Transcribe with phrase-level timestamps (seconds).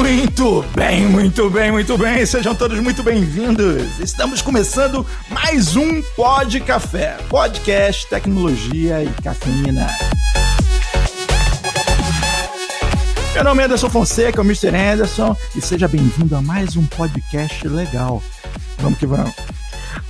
[0.00, 2.24] Muito bem, muito bem, muito bem.
[2.24, 4.00] Sejam todos muito bem-vindos.
[4.00, 9.86] Estamos começando mais um Pod Café, podcast, tecnologia e cafeína.
[13.34, 14.74] Meu nome é Anderson Fonseca, o Mr.
[14.74, 18.22] Anderson, e seja bem-vindo a mais um podcast legal.
[18.78, 19.34] Vamos que vamos.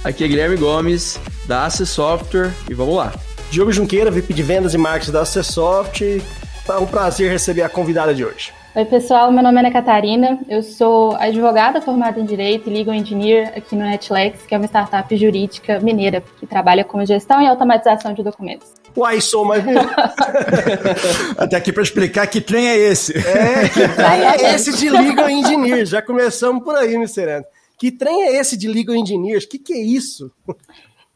[0.04, 3.12] Aqui é Guilherme Gomes, da AC Software, e vamos lá.
[3.50, 6.22] Diogo Junqueira, VP de Vendas e Marketing da AC Software.
[6.68, 8.59] É um prazer receber a convidada de hoje.
[8.72, 9.32] Oi, pessoal.
[9.32, 10.38] Meu nome é Ana Catarina.
[10.48, 14.66] Eu sou advogada formada em Direito e Legal Engineer aqui no Netlex, que é uma
[14.66, 18.72] startup jurídica mineira que trabalha com gestão e automatização de documentos.
[18.96, 19.64] Uai, sou mais
[21.36, 23.12] Até aqui para explicar que trem é esse.
[23.18, 25.88] É, que trem é esse de Legal Engineers?
[25.88, 26.94] Já começamos por aí.
[26.94, 27.42] Anderson.
[27.76, 29.44] Que trem é esse de Legal Engineers?
[29.44, 30.30] O que, que é isso?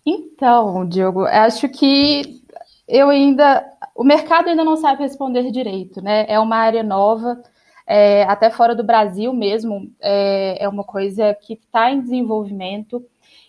[0.04, 2.42] Então, Diogo, acho que
[2.88, 6.26] eu ainda o mercado ainda não sabe responder direito, né?
[6.28, 7.40] É uma área nova,
[7.86, 13.04] é, até fora do Brasil mesmo, é, é uma coisa que está em desenvolvimento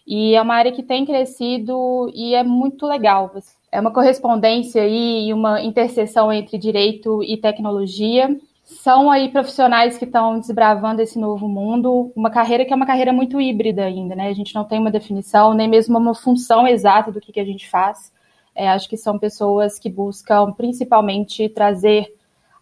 [0.06, 3.32] e é uma área que tem crescido e é muito legal.
[3.72, 8.38] É uma correspondência aí e uma interseção entre direito e tecnologia.
[8.64, 13.14] São aí profissionais que estão desbravando esse novo mundo, uma carreira que é uma carreira
[13.14, 14.28] muito híbrida ainda, né?
[14.28, 17.46] A gente não tem uma definição, nem mesmo uma função exata do que, que a
[17.46, 18.12] gente faz.
[18.56, 22.08] É, acho que são pessoas que buscam principalmente trazer,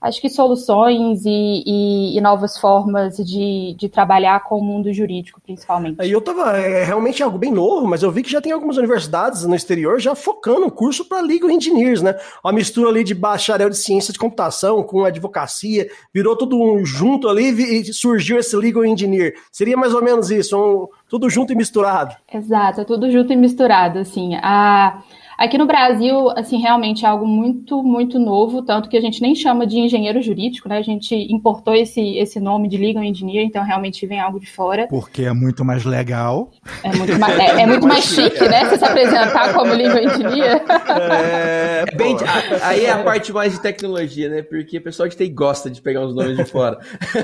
[0.02, 5.40] acho que soluções e, e, e novas formas de, de, trabalhar com o mundo jurídico,
[5.40, 6.04] principalmente.
[6.04, 8.78] E eu tava, é realmente algo bem novo, mas eu vi que já tem algumas
[8.78, 12.16] universidades no exterior já focando um curso para legal engineers, né?
[12.44, 17.30] Uma mistura ali de bacharel de ciência de computação com advocacia, virou tudo um junto
[17.30, 19.36] ali e surgiu esse legal engineer.
[19.52, 22.16] Seria mais ou menos isso, um, tudo junto e misturado.
[22.34, 24.36] Exato, tudo junto e misturado, assim.
[24.42, 25.04] A
[25.38, 29.34] Aqui no Brasil, assim, realmente é algo muito, muito novo, tanto que a gente nem
[29.34, 30.78] chama de engenheiro jurídico, né?
[30.78, 34.88] A gente importou esse, esse nome de legal engineer, então realmente vem algo de fora.
[34.88, 36.52] Porque é muito mais legal.
[36.84, 38.66] É muito mais, é, é muito mais chique, né?
[38.66, 40.64] Você se apresentar como legal engineer.
[40.90, 42.16] É, bem,
[42.62, 44.42] aí é a parte mais de tecnologia, né?
[44.42, 46.78] Porque o pessoal de TI gosta de pegar os nomes de fora.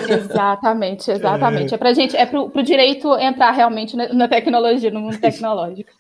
[0.10, 1.74] exatamente, exatamente.
[1.74, 5.18] É, é pra gente, é pro, pro direito entrar realmente na, na tecnologia, no mundo
[5.20, 5.92] tecnológico.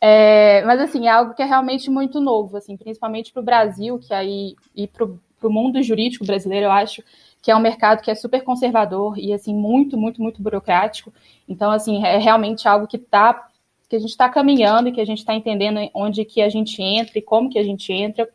[0.00, 3.98] É, mas assim, é algo que é realmente muito novo, assim, principalmente para o Brasil,
[3.98, 7.02] que aí e para o mundo jurídico brasileiro, eu acho
[7.42, 11.12] que é um mercado que é super conservador e assim muito, muito, muito burocrático.
[11.48, 13.48] Então, assim, é realmente algo que tá
[13.88, 16.82] que a gente está caminhando e que a gente está entendendo onde que a gente
[16.82, 18.28] entra e como que a gente entra,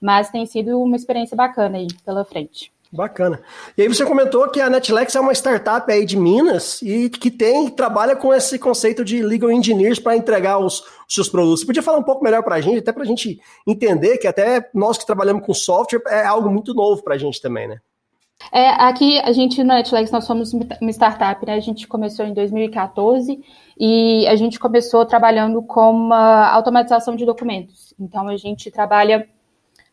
[0.00, 2.72] mas tem sido uma experiência bacana aí pela frente.
[2.92, 3.40] Bacana.
[3.76, 7.30] E aí você comentou que a Netlex é uma startup aí de Minas e que
[7.30, 11.60] tem trabalha com esse conceito de legal engineers para entregar os, os, seus produtos.
[11.60, 14.26] Você podia falar um pouco melhor para a gente, até para a gente entender que
[14.26, 17.78] até nós que trabalhamos com software é algo muito novo para a gente também, né?
[18.52, 21.54] É, aqui a gente na Netlex nós somos uma startup, né?
[21.54, 23.40] A gente começou em 2014
[23.80, 27.94] e a gente começou trabalhando com a automatização de documentos.
[27.98, 29.26] Então a gente trabalha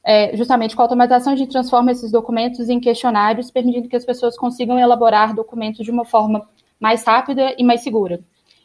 [0.10, 4.04] é, justamente com a automatização, a gente transforma esses documentos em questionários, permitindo que as
[4.04, 6.50] pessoas consigam elaborar documentos de uma forma
[6.80, 8.20] mais rápida e mais segura.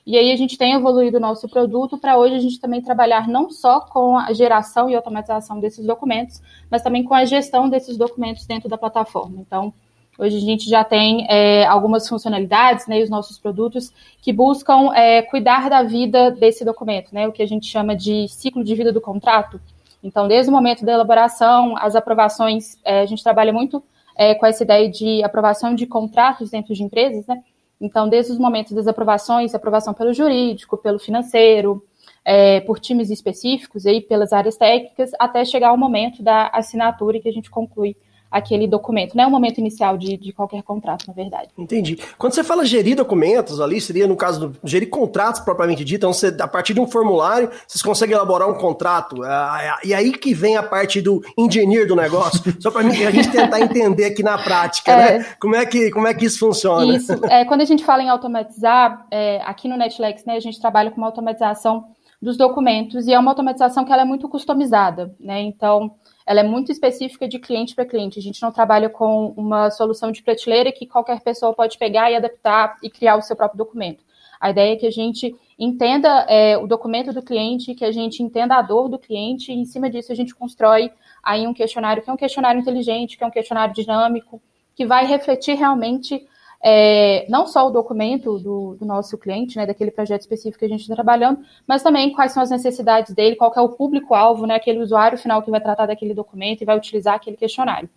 [0.06, 3.28] E aí a gente tem evoluído o nosso produto para hoje a gente também trabalhar
[3.28, 6.40] não só com a geração e automatização desses documentos,
[6.70, 9.36] mas também com a gestão desses documentos dentro da plataforma.
[9.38, 9.70] Então,
[10.18, 15.20] hoje a gente já tem é, algumas funcionalidades, né, os nossos produtos que buscam é,
[15.20, 18.90] cuidar da vida desse documento, né, o que a gente chama de ciclo de vida
[18.90, 19.60] do contrato.
[20.04, 23.82] Então, desde o momento da elaboração, as aprovações, é, a gente trabalha muito
[24.14, 27.42] é, com essa ideia de aprovação de contratos dentro de empresas, né?
[27.80, 31.82] Então, desde os momentos das aprovações, aprovação pelo jurídico, pelo financeiro,
[32.22, 37.28] é, por times específicos, aí pelas áreas técnicas, até chegar ao momento da assinatura que
[37.28, 37.96] a gente conclui
[38.34, 39.14] aquele documento.
[39.14, 41.50] Não é o momento inicial de, de qualquer contrato, na verdade.
[41.56, 41.96] Entendi.
[42.18, 46.12] Quando você fala gerir documentos ali, seria no caso do gerir contratos propriamente dito, então
[46.12, 49.22] você, a partir de um formulário, vocês conseguem elaborar um contrato.
[49.22, 53.30] Ah, e aí que vem a parte do engineer do negócio, só para a gente
[53.30, 55.26] tentar entender aqui na prática, é, né?
[55.38, 56.96] Como é, que, como é que isso funciona?
[56.96, 57.12] Isso.
[57.26, 60.90] É, quando a gente fala em automatizar, é, aqui no Netflix, né, a gente trabalha
[60.90, 61.84] com uma automatização
[62.20, 65.42] dos documentos e é uma automatização que ela é muito customizada, né?
[65.42, 65.94] Então,
[66.26, 68.18] ela é muito específica de cliente para cliente.
[68.18, 72.16] A gente não trabalha com uma solução de prateleira que qualquer pessoa pode pegar e
[72.16, 74.02] adaptar e criar o seu próprio documento.
[74.40, 78.22] A ideia é que a gente entenda é, o documento do cliente, que a gente
[78.22, 80.90] entenda a dor do cliente, e em cima disso a gente constrói
[81.22, 84.42] aí um questionário que é um questionário inteligente, que é um questionário dinâmico,
[84.74, 86.26] que vai refletir realmente
[86.66, 90.68] é, não só o documento do, do, nosso cliente, né, daquele projeto específico que a
[90.68, 94.54] gente está trabalhando, mas também quais são as necessidades dele, qual é o público-alvo, né,
[94.54, 97.90] aquele usuário final que vai tratar daquele documento e vai utilizar aquele questionário.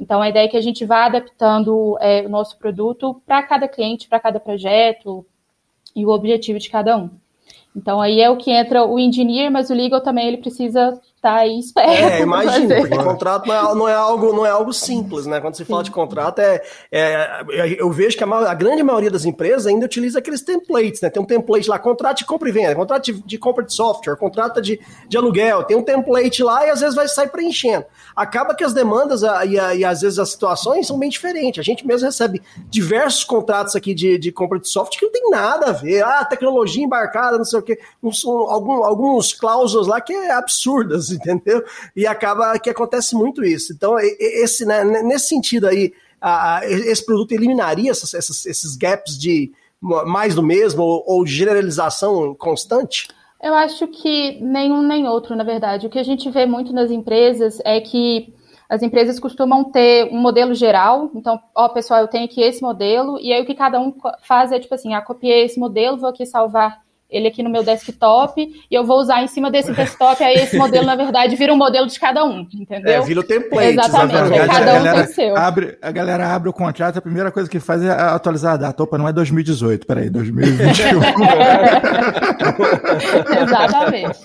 [0.00, 3.68] Então, a ideia é que a gente vá adaptando é, o nosso produto para cada
[3.68, 5.24] cliente, para cada projeto
[5.94, 7.10] e o objetivo de cada um.
[7.76, 11.36] Então, aí é o que entra o engineer, mas o legal também ele precisa tá
[11.36, 11.90] aí esperto.
[11.90, 15.40] É, imagina, porque contrato não é, não é, algo, não é algo simples, né?
[15.40, 15.84] Quando se fala Sim.
[15.86, 16.62] de contrato, é,
[16.92, 21.08] é, eu vejo que a, a, grande maioria das empresas ainda utiliza aqueles templates, né?
[21.08, 24.16] Tem um template lá, contrato de compra e venda, contrato de, de compra de software,
[24.16, 24.78] contrato de,
[25.08, 27.86] de aluguel, tem um template lá e às vezes vai sair preenchendo.
[28.14, 31.58] Acaba que as demandas e, e às vezes as situações são bem diferentes.
[31.58, 35.30] A gente mesmo recebe diversos contratos aqui de, de compra de software que não tem
[35.30, 36.04] nada a ver.
[36.04, 37.78] Ah, tecnologia embarcada, não sei o quê.
[38.02, 41.62] Uns, algum, alguns cláusulas lá que é absurdas entendeu?
[41.94, 43.72] E acaba que acontece muito isso.
[43.72, 49.18] Então, esse, né, nesse sentido aí, a, a, esse produto eliminaria essas, essas, esses gaps
[49.18, 53.08] de mais do mesmo ou, ou generalização constante?
[53.42, 55.86] Eu acho que nenhum nem outro, na verdade.
[55.86, 58.32] O que a gente vê muito nas empresas é que
[58.68, 63.20] as empresas costumam ter um modelo geral, então, ó, pessoal, eu tenho aqui esse modelo,
[63.20, 66.08] e aí o que cada um faz é tipo assim, ah, copiei esse modelo, vou
[66.08, 70.22] aqui salvar ele aqui no meu desktop e eu vou usar em cima desse desktop,
[70.22, 72.92] aí esse modelo, na verdade, vira um modelo de cada um, entendeu?
[72.92, 73.68] É, vira o template.
[73.68, 75.36] Exatamente, aí cada um galera, tem o seu.
[75.36, 78.82] Abre, a galera abre o contrato, a primeira coisa que faz é atualizar a data.
[78.82, 81.00] Opa, não é 2018, peraí, 2021.
[83.44, 84.18] Exatamente,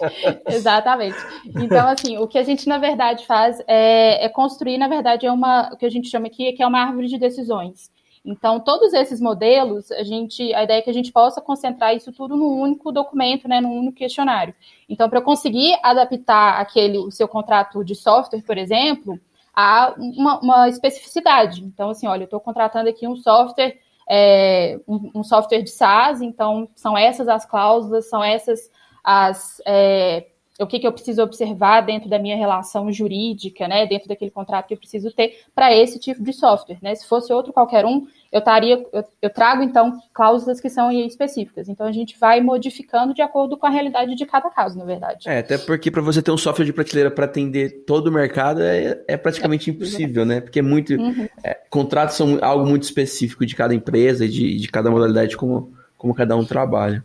[0.48, 1.18] exatamente.
[1.56, 5.32] Então, assim, o que a gente, na verdade, faz é, é construir, na verdade, é
[5.32, 7.90] uma, o que a gente chama aqui, que é uma árvore de decisões.
[8.30, 12.12] Então, todos esses modelos, a gente, a ideia é que a gente possa concentrar isso
[12.12, 14.54] tudo num único documento, né, num único questionário.
[14.88, 19.20] Então, para eu conseguir adaptar aquele, o seu contrato de software, por exemplo,
[19.52, 21.64] a uma, uma especificidade.
[21.64, 26.22] Então, assim, olha, eu estou contratando aqui um software, é, um, um, software de SaaS,
[26.22, 28.70] então são essas as cláusulas, são essas
[29.04, 30.28] as é,
[30.60, 34.68] o que, que eu preciso observar dentro da minha relação jurídica, né, dentro daquele contrato
[34.68, 36.94] que eu preciso ter para esse tipo de software, né?
[36.96, 41.68] Se fosse outro qualquer um, eu estaria, eu, eu, trago então cláusulas que são específicas.
[41.68, 45.28] Então a gente vai modificando de acordo com a realidade de cada caso, na verdade.
[45.28, 48.62] É, até porque para você ter um software de prateleira para atender todo o mercado
[48.62, 50.42] é, é praticamente é, impossível, né?
[50.42, 51.28] Porque é muito uhum.
[51.44, 55.74] é, contratos são algo muito específico de cada empresa e de, de cada modalidade como,
[55.98, 57.04] como cada um trabalha.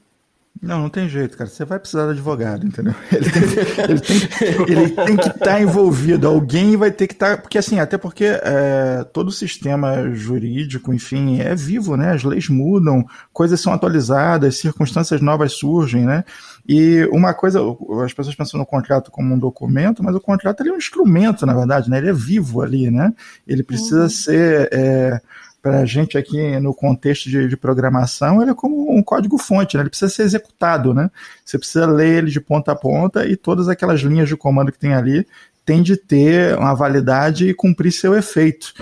[0.62, 1.50] Não, não tem jeito, cara.
[1.50, 2.94] Você vai precisar de advogado, entendeu?
[3.12, 3.42] Ele tem,
[3.88, 6.26] ele tem, ele tem que estar tá envolvido.
[6.26, 7.36] Alguém vai ter que estar.
[7.36, 12.12] Tá, porque, assim, até porque é, todo o sistema jurídico, enfim, é vivo, né?
[12.12, 16.24] As leis mudam, coisas são atualizadas, circunstâncias novas surgem, né?
[16.66, 17.60] E uma coisa,
[18.04, 21.52] as pessoas pensam no contrato como um documento, mas o contrato é um instrumento, na
[21.52, 21.98] verdade, né?
[21.98, 23.12] Ele é vivo ali, né?
[23.46, 24.08] Ele precisa uhum.
[24.08, 24.68] ser.
[24.72, 25.20] É,
[25.64, 29.82] para a gente aqui no contexto de, de, programação, ele é como um código-fonte, né?
[29.82, 31.10] ele precisa ser executado, né?
[31.42, 34.78] Você precisa ler ele de ponta a ponta e todas aquelas linhas de comando que
[34.78, 35.26] tem ali
[35.64, 38.74] tem de ter uma validade e cumprir seu efeito.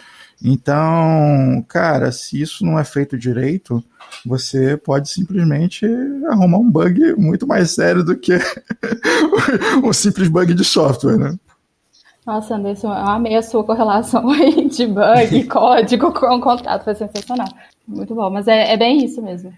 [0.43, 3.81] Então, cara, se isso não é feito direito,
[4.27, 5.87] você pode simplesmente
[6.31, 8.37] arrumar um bug muito mais sério do que
[9.85, 11.39] um simples bug de software, né?
[12.27, 17.49] Nossa, Anderson, eu amei a sua correlação aí de bug, código com contrato, foi sensacional.
[17.87, 19.53] Muito bom, mas é, é bem isso mesmo.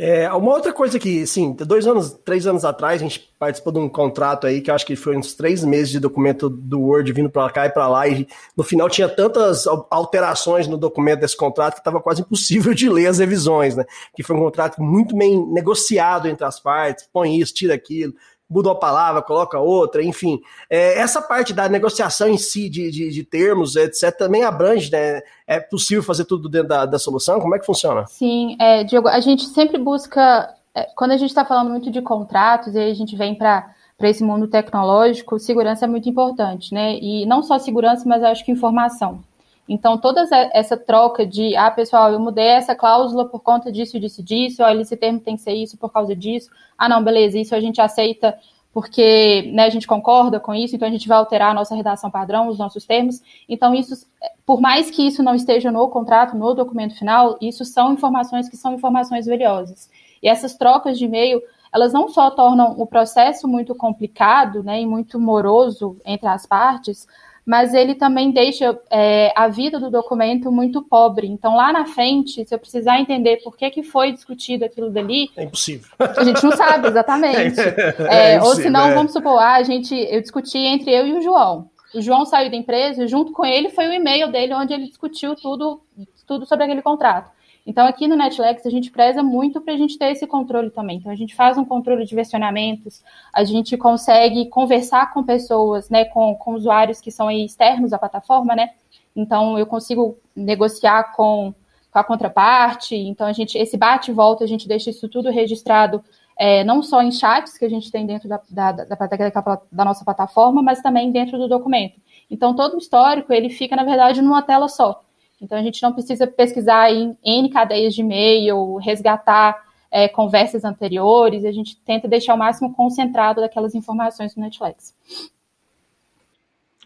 [0.00, 3.80] É, uma outra coisa que, sim, dois anos, três anos atrás, a gente participou de
[3.80, 7.10] um contrato aí que eu acho que foi uns três meses de documento do Word
[7.12, 11.36] vindo para cá e para lá, e no final tinha tantas alterações no documento desse
[11.36, 13.84] contrato que estava quase impossível de ler as revisões, né?
[14.14, 18.12] Que foi um contrato muito bem negociado entre as partes, põe isso, tira aquilo,
[18.48, 20.40] muda uma palavra, coloca outra, enfim.
[20.70, 25.22] É, essa parte da negociação em si, de, de, de, termos, etc., também abrange, né?
[25.46, 27.40] É possível fazer tudo dentro da, da solução?
[27.40, 28.06] Como é que funciona?
[28.06, 32.00] Sim, é, Diogo, a gente sempre busca, é, quando a gente está falando muito de
[32.00, 36.96] contratos, e a gente vem para para esse mundo tecnológico, segurança é muito importante, né?
[37.00, 39.24] E não só segurança, mas acho que informação.
[39.68, 44.22] Então, toda essa troca de, ah, pessoal, eu mudei essa cláusula por conta disso, disso,
[44.22, 46.50] disso, olha, esse termo tem que ser isso por causa disso.
[46.76, 48.38] Ah, não, beleza, isso a gente aceita
[48.72, 52.10] porque né, a gente concorda com isso, então a gente vai alterar a nossa redação
[52.10, 53.20] padrão, os nossos termos.
[53.48, 54.06] Então, isso,
[54.46, 58.56] por mais que isso não esteja no contrato, no documento final, isso são informações que
[58.56, 59.90] são informações valiosas.
[60.22, 64.86] E essas trocas de e-mail, elas não só tornam o processo muito complicado né, e
[64.86, 67.06] muito moroso entre as partes,
[67.48, 71.26] mas ele também deixa é, a vida do documento muito pobre.
[71.26, 75.30] Então, lá na frente, se eu precisar entender por que, que foi discutido aquilo dali.
[75.34, 75.88] É impossível.
[75.98, 77.58] A gente não sabe exatamente.
[77.58, 78.94] É, é ou se não, é.
[78.94, 81.70] vamos supor, ah, a gente, eu discuti entre eu e o João.
[81.94, 84.86] O João saiu da empresa e junto com ele foi o e-mail dele onde ele
[84.86, 85.80] discutiu tudo,
[86.26, 87.30] tudo sobre aquele contrato.
[87.68, 90.96] Então, aqui no Netlex, a gente preza muito para a gente ter esse controle também.
[90.96, 96.06] Então, a gente faz um controle de versionamentos, a gente consegue conversar com pessoas, né,
[96.06, 98.70] com, com usuários que são externos à plataforma, né?
[99.14, 101.52] então eu consigo negociar com,
[101.90, 105.30] com a contraparte, então a gente, esse bate e volta, a gente deixa isso tudo
[105.30, 106.02] registrado
[106.38, 110.04] é, não só em chats que a gente tem dentro da, da, da, da nossa
[110.04, 112.00] plataforma, mas também dentro do documento.
[112.30, 115.02] Então, todo o histórico, ele fica, na verdade, numa tela só.
[115.40, 119.56] Então, a gente não precisa pesquisar em N cadeias de e-mail, resgatar
[119.90, 124.94] é, conversas anteriores, a gente tenta deixar o máximo concentrado daquelas informações no Netflix.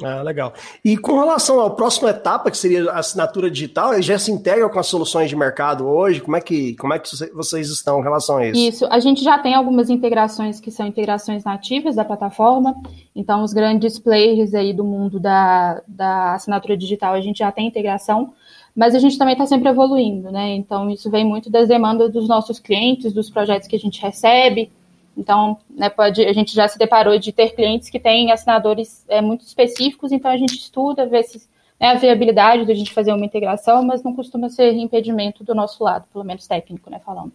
[0.01, 0.55] Ah, legal.
[0.83, 4.79] E com relação à próxima etapa, que seria a assinatura digital, já se integra com
[4.79, 6.21] as soluções de mercado hoje?
[6.21, 8.59] Como é que, como é que vocês estão em relação a isso?
[8.59, 12.75] Isso, a gente já tem algumas integrações que são integrações nativas da plataforma,
[13.15, 17.69] então os grandes players aí do mundo da, da assinatura digital, a gente já tem
[17.69, 18.33] integração,
[18.75, 20.55] mas a gente também está sempre evoluindo, né?
[20.55, 24.73] Então isso vem muito das demandas dos nossos clientes, dos projetos que a gente recebe,
[25.17, 29.21] então, né, pode, a gente já se deparou de ter clientes que têm assinadores é,
[29.21, 31.43] muito específicos, então a gente estuda, vê se
[31.79, 35.55] né, a viabilidade de a gente fazer uma integração, mas não costuma ser impedimento do
[35.55, 37.33] nosso lado, pelo menos técnico, né, falando.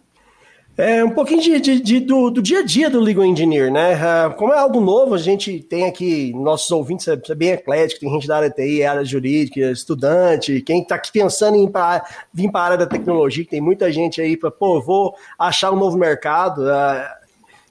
[0.80, 3.96] É um pouquinho de, de, de do, do, dia a dia do Legal Engineer, né?
[3.96, 8.00] Uh, como é algo novo, a gente tem aqui, nossos ouvintes é, é bem eclético,
[8.00, 12.48] tem gente da área TI, área jurídica, estudante, quem está aqui pensando em pra, vir
[12.52, 15.98] para a área da tecnologia, tem muita gente aí para, pô, vou achar um novo
[15.98, 16.62] mercado.
[16.62, 17.27] Uh,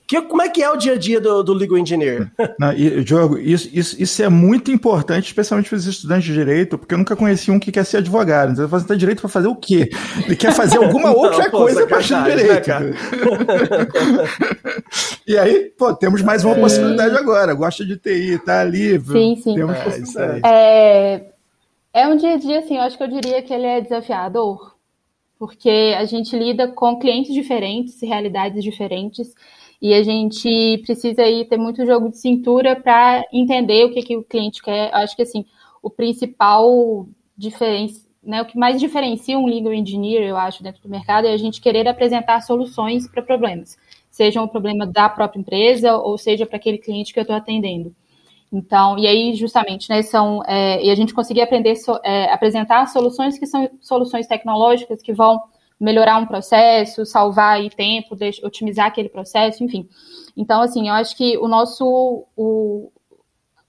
[0.08, 2.32] que, como é que é o dia a dia do, do Legal Engineer?
[2.58, 6.78] Não, e, Diogo, isso, isso, isso é muito importante, especialmente para os estudantes de direito,
[6.78, 8.54] porque eu nunca conheci um que quer ser advogado.
[8.54, 9.90] Então, você está direito para fazer o quê?
[10.26, 12.70] Ele quer fazer alguma outra Não, coisa a partir do direito.
[12.70, 12.94] Né,
[15.28, 16.60] e aí, pô, temos mais uma é...
[16.62, 17.54] possibilidade agora.
[17.54, 18.98] Gosta de TI, tá ali.
[19.02, 19.56] Sim, sim.
[19.56, 20.42] Temos é, isso aí.
[20.46, 21.26] É,
[21.94, 24.74] é um dia a dia, assim, eu acho que eu diria que ele é desafiador,
[25.38, 29.34] porque a gente lida com clientes diferentes, realidades diferentes,
[29.82, 34.18] e a gente precisa aí ter muito jogo de cintura para entender o que, que
[34.18, 34.94] o cliente quer.
[34.94, 35.46] Acho que assim,
[35.82, 37.08] o principal
[37.38, 41.34] diferença, né, o que mais diferencia um legal engineer, eu acho, dentro do mercado é
[41.34, 43.78] a gente querer apresentar soluções para problemas,
[44.10, 47.96] seja um problema da própria empresa ou seja para aquele cliente que eu estou atendendo.
[48.52, 52.88] Então, e aí justamente, né, são é, e a gente conseguir aprender so, é, apresentar
[52.88, 55.42] soluções que são soluções tecnológicas que vão
[55.80, 59.88] melhorar um processo, salvar aí tempo, otimizar aquele processo, enfim.
[60.36, 62.92] Então, assim, eu acho que o nosso, o,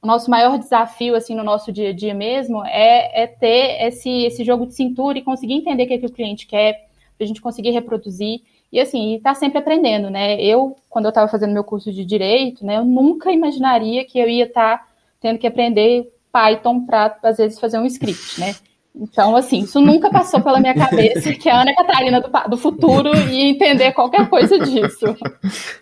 [0.02, 4.24] o nosso maior desafio, assim, no nosso dia a dia mesmo, é, é ter esse,
[4.24, 7.24] esse jogo de cintura e conseguir entender o que, é que o cliente quer, para
[7.24, 8.40] a gente conseguir reproduzir.
[8.70, 10.40] E, assim, estar tá sempre aprendendo, né?
[10.40, 14.28] Eu, quando eu estava fazendo meu curso de Direito, né, eu nunca imaginaria que eu
[14.28, 14.88] ia estar tá
[15.20, 18.54] tendo que aprender Python para, às vezes, fazer um script, né?
[18.98, 23.14] Então, assim, isso nunca passou pela minha cabeça que a Ana Catarina do, do futuro
[23.16, 25.16] ia entender qualquer coisa disso,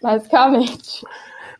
[0.02, 1.02] basicamente.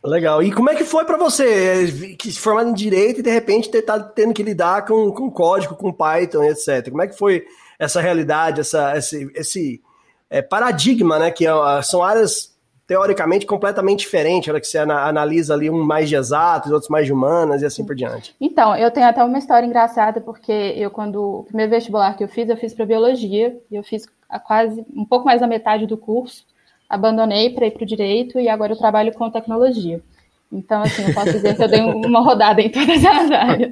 [0.03, 0.43] Legal.
[0.43, 3.69] E como é que foi para você que se formar em direito e de repente
[3.69, 6.89] ter tá tendo que lidar com, com código, com Python, etc.
[6.89, 7.43] Como é que foi
[7.79, 9.81] essa realidade, essa, esse, esse
[10.29, 11.31] é, paradigma, né?
[11.31, 12.55] Que é, são áreas
[12.87, 17.11] teoricamente completamente diferente, hora que você analisa ali um mais de exatos, outros mais de
[17.11, 18.33] humanas e assim por diante.
[18.39, 22.29] Então, eu tenho até uma história engraçada, porque eu, quando o primeiro vestibular que eu
[22.29, 25.85] fiz, eu fiz para biologia, e eu fiz a quase um pouco mais da metade
[25.85, 26.45] do curso,
[26.89, 30.01] abandonei para ir para o direito e agora eu trabalho com tecnologia.
[30.49, 33.71] Então, assim, eu posso dizer que eu dei uma rodada em todas as áreas.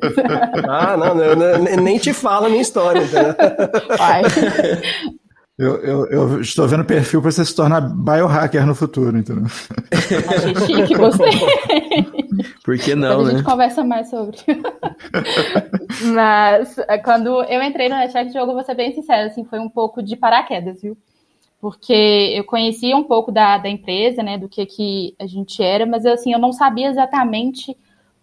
[0.68, 3.02] Ah, não, eu nem te falo a minha história.
[3.98, 4.24] Vai.
[5.58, 9.46] Eu, eu, eu, estou vendo perfil para você se tornar biohacker no futuro, entendeu?
[10.36, 11.32] Achei chique, gostei.
[12.62, 13.34] Por que não, Depois né?
[13.34, 14.38] A gente conversa mais sobre.
[16.14, 20.04] Mas quando eu entrei no Netcheck Jogo, vou ser bem sincera, assim, foi um pouco
[20.04, 20.98] de paraquedas, viu?
[21.62, 25.86] Porque eu conhecia um pouco da, da empresa, né, do que, que a gente era,
[25.86, 27.78] mas assim, eu não sabia exatamente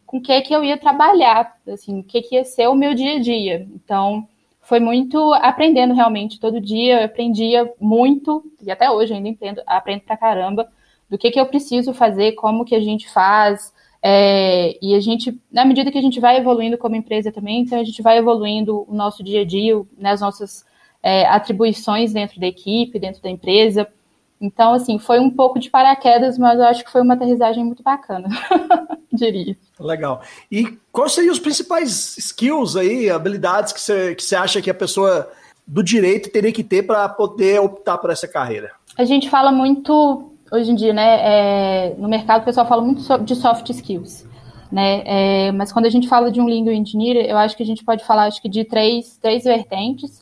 [0.04, 2.92] com o que, que eu ia trabalhar, assim, o que, que ia ser o meu
[2.94, 3.66] dia a dia.
[3.74, 4.28] Então,
[4.72, 10.00] foi muito aprendendo realmente todo dia, eu aprendia muito, e até hoje ainda aprendo, aprendo
[10.00, 10.66] pra caramba,
[11.10, 13.70] do que, que eu preciso fazer, como que a gente faz,
[14.02, 17.78] é, e a gente, na medida que a gente vai evoluindo como empresa também, então
[17.78, 20.64] a gente vai evoluindo o nosso dia a dia, né, as nossas
[21.02, 23.86] é, atribuições dentro da equipe, dentro da empresa,
[24.42, 27.80] então, assim, foi um pouco de paraquedas, mas eu acho que foi uma aterrissagem muito
[27.80, 28.28] bacana,
[29.12, 29.56] diria.
[29.78, 30.20] Legal.
[30.50, 34.74] E quais seriam os principais skills aí, habilidades que você, que você acha que a
[34.74, 35.30] pessoa
[35.64, 38.72] do direito teria que ter para poder optar por essa carreira?
[38.98, 43.00] A gente fala muito, hoje em dia, né, é, no mercado o pessoal fala muito
[43.18, 44.26] de soft skills,
[44.72, 47.66] né, é, mas quando a gente fala de um lingual engineer, eu acho que a
[47.66, 50.20] gente pode falar, acho que de três, três vertentes,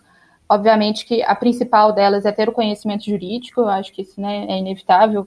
[0.50, 4.46] Obviamente que a principal delas é ter o conhecimento jurídico, eu acho que isso né,
[4.48, 5.24] é inevitável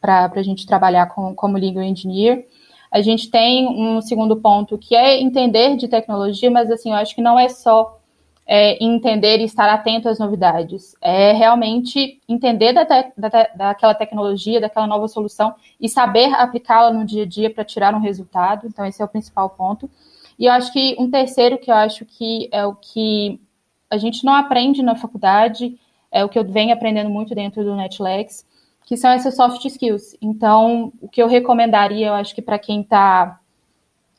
[0.00, 2.44] para a gente trabalhar com, como legal engineer.
[2.90, 7.14] A gente tem um segundo ponto que é entender de tecnologia, mas assim, eu acho
[7.14, 8.00] que não é só
[8.44, 10.96] é, entender e estar atento às novidades.
[11.00, 17.06] É realmente entender da te, da, daquela tecnologia, daquela nova solução e saber aplicá-la no
[17.06, 18.66] dia a dia para tirar um resultado.
[18.66, 19.88] Então, esse é o principal ponto.
[20.36, 23.40] E eu acho que um terceiro que eu acho que é o que
[23.90, 25.78] a gente não aprende na faculdade,
[26.10, 28.46] é o que eu venho aprendendo muito dentro do Netlex,
[28.84, 30.16] que são essas soft skills.
[30.20, 33.38] Então, o que eu recomendaria, eu acho que para quem está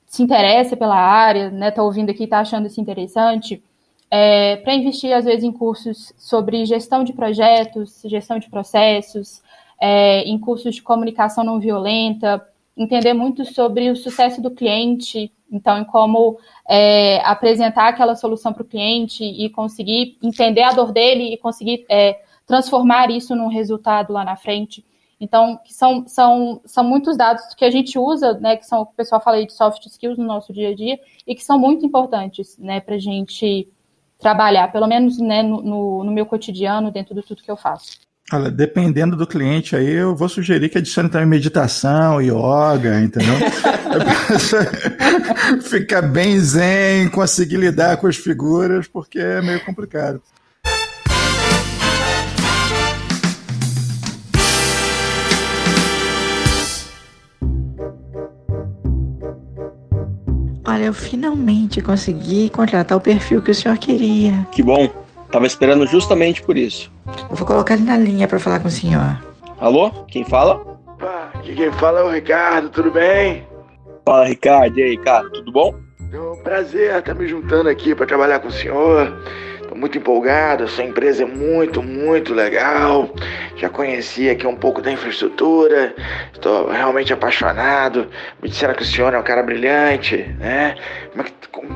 [0.05, 3.63] se interessa pela área, né, está ouvindo aqui, está achando isso interessante,
[4.09, 9.43] é, para investir, às vezes, em cursos sobre gestão de projetos, gestão de processos,
[9.79, 12.43] é, em cursos de comunicação não violenta,
[12.79, 18.63] entender muito sobre o sucesso do cliente, então, em como é, apresentar aquela solução para
[18.63, 24.13] o cliente e conseguir entender a dor dele e conseguir é, transformar isso num resultado
[24.13, 24.85] lá na frente.
[25.19, 29.19] Então, são, são, são muitos dados que a gente usa, né, que são, o pessoal
[29.19, 32.57] fala aí de soft skills no nosso dia a dia, e que são muito importantes,
[32.57, 33.67] né, para a gente
[34.17, 38.08] trabalhar, pelo menos né, no, no, no meu cotidiano, dentro de tudo que eu faço.
[38.31, 43.33] Olha, dependendo do cliente aí, eu vou sugerir que adicione também meditação, yoga, entendeu?
[45.63, 50.21] Fica bem zen, conseguir lidar com as figuras, porque é meio complicado.
[60.67, 64.47] Olha, eu finalmente consegui contratar o perfil que o senhor queria.
[64.51, 64.87] Que bom.
[65.31, 66.91] Tava esperando justamente por isso.
[67.29, 69.23] Eu vou colocar ele na linha para falar com o senhor.
[69.59, 69.91] Alô?
[70.07, 70.55] Quem fala?
[70.55, 73.47] Opa, aqui quem fala é o Ricardo, tudo bem?
[74.05, 74.77] Fala, Ricardo.
[74.79, 75.75] E aí, cara, tudo bom?
[76.11, 79.13] É um prazer estar me juntando aqui para trabalhar com o senhor.
[79.69, 83.07] Estou muito empolgado, sua empresa é muito, muito legal.
[83.55, 85.93] Já conheci aqui um pouco da infraestrutura,
[86.33, 88.07] estou realmente apaixonado.
[88.41, 90.73] Me disseram que o senhor é um cara brilhante, né?
[91.15, 91.23] É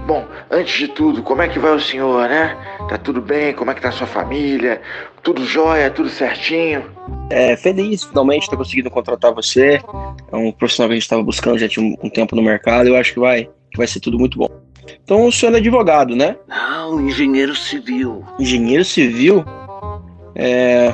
[0.08, 2.58] bom, antes de tudo, como é que vai o senhor, né?
[2.90, 3.54] Tá tudo bem?
[3.54, 4.82] Como é que tá a sua família?
[5.22, 6.84] Tudo jóia, tudo certinho?
[7.30, 9.80] É, feliz finalmente ter conseguido contratar você.
[10.32, 12.90] É um profissional que a gente estava buscando já tinha um tempo no mercado.
[12.90, 14.50] Eu acho que vai, que vai ser tudo muito bom.
[15.04, 16.36] Então o senhor é advogado, né?
[16.48, 18.24] Não, engenheiro civil.
[18.40, 19.44] Engenheiro civil?
[20.36, 20.94] É.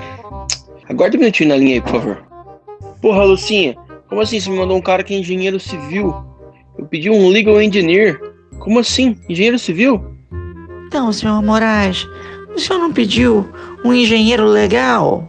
[0.87, 2.23] Aguarde um minutinho na linha aí, por favor.
[3.01, 3.75] Porra, Lucinha,
[4.07, 6.13] como assim você me mandou um cara que é engenheiro civil?
[6.77, 8.19] Eu pedi um legal engineer.
[8.59, 9.17] Como assim?
[9.29, 10.03] Engenheiro civil?
[10.87, 12.07] Então, senhor Moraes,
[12.55, 13.47] o senhor não pediu
[13.85, 15.27] um engenheiro legal?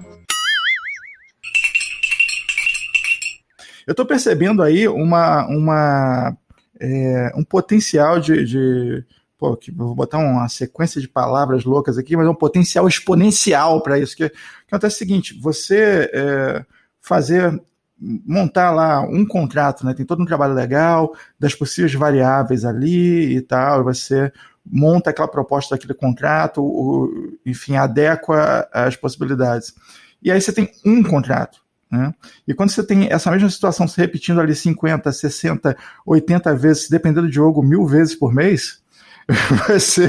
[3.86, 6.36] Eu estou percebendo aí uma, uma
[6.80, 9.04] é, um potencial de, de
[9.38, 13.98] pô, vou botar uma sequência de palavras loucas aqui, mas é um potencial exponencial para
[13.98, 14.16] isso.
[14.16, 14.36] Que, que
[14.68, 16.64] acontece é o seguinte: você é,
[17.00, 17.60] fazer
[18.00, 19.92] montar lá um contrato, né?
[19.92, 23.84] Tem todo um trabalho legal das possíveis variáveis ali e tal.
[23.84, 24.32] Você
[24.64, 29.74] monta aquela proposta daquele contrato, enfim, adequa as possibilidades.
[30.22, 31.60] E aí você tem um contrato.
[31.90, 32.14] Né?
[32.46, 35.76] E quando você tem essa mesma situação se repetindo ali 50, 60,
[36.06, 38.80] 80 vezes, dependendo do jogo, mil vezes por mês,
[39.68, 40.08] você,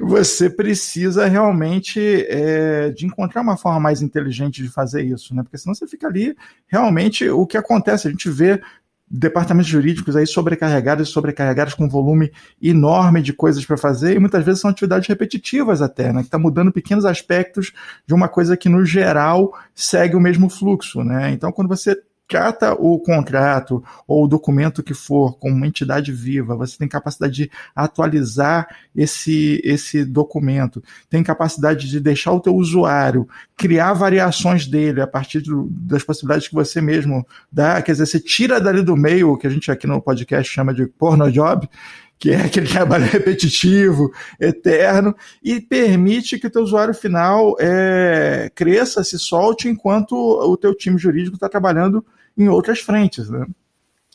[0.00, 5.42] você precisa realmente é, de encontrar uma forma mais inteligente de fazer isso, né?
[5.42, 8.08] Porque senão você fica ali realmente o que acontece.
[8.08, 8.60] A gente vê
[9.10, 14.18] departamentos jurídicos aí sobrecarregados e sobrecarregados com um volume enorme de coisas para fazer e
[14.18, 17.72] muitas vezes são atividades repetitivas até, né, que está mudando pequenos aspectos
[18.06, 21.30] de uma coisa que no geral segue o mesmo fluxo, né?
[21.30, 26.56] Então quando você trata o contrato ou o documento que for como uma entidade viva,
[26.56, 33.28] você tem capacidade de atualizar esse, esse documento, tem capacidade de deixar o teu usuário
[33.56, 38.20] criar variações dele a partir do, das possibilidades que você mesmo dá, quer dizer, você
[38.20, 41.68] tira dali do meio, o que a gente aqui no podcast chama de porno job,
[42.24, 44.10] que é aquele trabalho repetitivo,
[44.40, 50.74] eterno, e permite que o teu usuário final é, cresça, se solte, enquanto o teu
[50.74, 52.02] time jurídico está trabalhando
[52.36, 53.28] em outras frentes.
[53.28, 53.46] Né?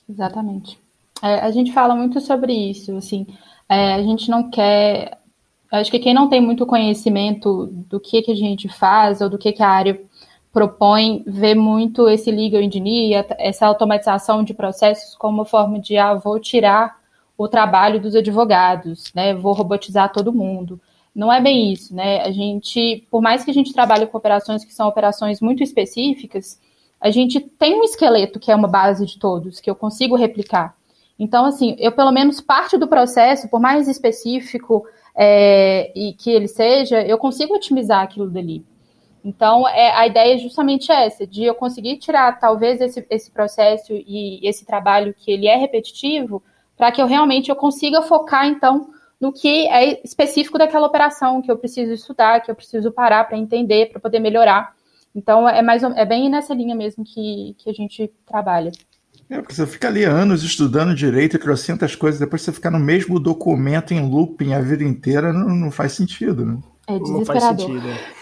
[0.09, 0.79] Exatamente.
[1.21, 3.27] É, a gente fala muito sobre isso, assim,
[3.69, 5.19] é, a gente não quer...
[5.71, 9.37] Acho que quem não tem muito conhecimento do que, que a gente faz ou do
[9.37, 10.01] que, que a área
[10.51, 16.39] propõe, vê muito esse legal engineer, essa automatização de processos como forma de, ah, vou
[16.39, 16.98] tirar
[17.39, 19.33] o trabalho dos advogados, né?
[19.33, 20.77] Vou robotizar todo mundo.
[21.15, 22.21] Não é bem isso, né?
[22.21, 26.59] A gente, por mais que a gente trabalhe com operações que são operações muito específicas,
[26.99, 30.75] a gente tem um esqueleto que é uma base de todos, que eu consigo replicar.
[31.17, 36.47] Então, assim, eu pelo menos parte do processo, por mais específico é, e que ele
[36.49, 38.65] seja, eu consigo otimizar aquilo dali.
[39.23, 43.93] Então, é, a ideia é justamente essa, de eu conseguir tirar talvez esse, esse processo
[43.93, 46.43] e esse trabalho que ele é repetitivo,
[46.79, 48.89] para que eu realmente eu consiga focar então
[49.19, 53.37] no que é específico daquela operação que eu preciso estudar, que eu preciso parar para
[53.37, 54.73] entender, para poder melhorar.
[55.13, 58.71] Então é mais é bem nessa linha mesmo que, que a gente trabalha.
[59.29, 62.79] É, porque você fica ali anos estudando direito e trocentas coisas, depois você ficar no
[62.79, 66.57] mesmo documento em looping a vida inteira, não, não faz sentido, né?
[66.87, 67.17] É desesperador.
[67.19, 68.19] Não faz sentido.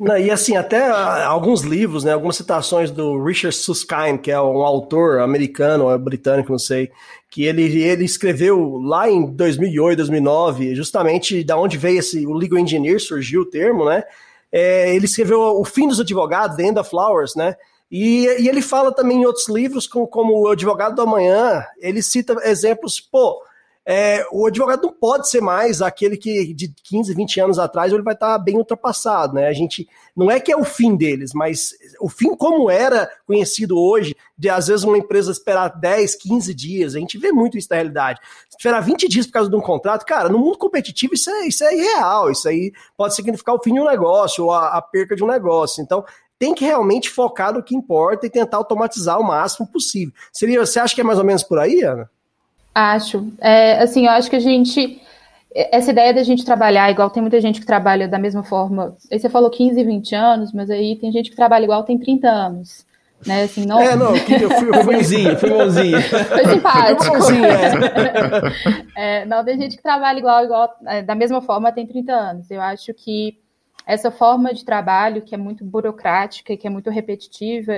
[0.00, 4.62] Não, e assim, até alguns livros, né, algumas citações do Richard Susskind, que é um
[4.62, 6.90] autor americano ou britânico, não sei,
[7.30, 12.58] que ele, ele escreveu lá em 2008, 2009, justamente da onde veio esse, o legal
[12.58, 14.02] engineer, surgiu o termo, né,
[14.50, 17.54] é, ele escreveu O Fim dos Advogados, The End of Flowers, né,
[17.90, 22.02] e, e ele fala também em outros livros, como, como O Advogado do Amanhã, ele
[22.02, 23.42] cita exemplos, pô,
[23.90, 28.02] é, o advogado não pode ser mais aquele que de 15, 20 anos atrás ele
[28.02, 29.48] vai estar bem ultrapassado, né?
[29.48, 33.80] A gente não é que é o fim deles, mas o fim como era conhecido
[33.80, 37.68] hoje, de às vezes uma empresa esperar 10, 15 dias, a gente vê muito isso
[37.70, 38.20] na realidade.
[38.50, 41.64] Esperar 20 dias por causa de um contrato, cara, no mundo competitivo isso é, isso
[41.64, 45.16] é irreal, isso aí pode significar o fim de um negócio ou a, a perca
[45.16, 45.82] de um negócio.
[45.82, 46.04] Então,
[46.38, 50.12] tem que realmente focar no que importa e tentar automatizar o máximo possível.
[50.30, 52.10] Seria, você acha que é mais ou menos por aí, Ana?
[52.74, 53.26] Acho.
[53.40, 55.00] É, assim, eu acho que a gente.
[55.54, 58.96] Essa ideia da gente trabalhar igual, tem muita gente que trabalha da mesma forma.
[59.10, 62.28] Aí você falou 15, 20 anos, mas aí tem gente que trabalha igual, tem 30
[62.28, 62.86] anos.
[63.26, 63.80] Né, assim, não...
[63.80, 66.00] É, não, eu fui, eu fui bonzinho, fui bonzinho.
[66.00, 67.04] Foi simpático.
[67.04, 68.92] Foi bonzinho, é.
[69.22, 69.24] é.
[69.24, 72.50] Não, tem gente que trabalha igual, igual, é, da mesma forma, tem 30 anos.
[72.50, 73.36] Eu acho que
[73.84, 77.72] essa forma de trabalho, que é muito burocrática e que é muito repetitiva,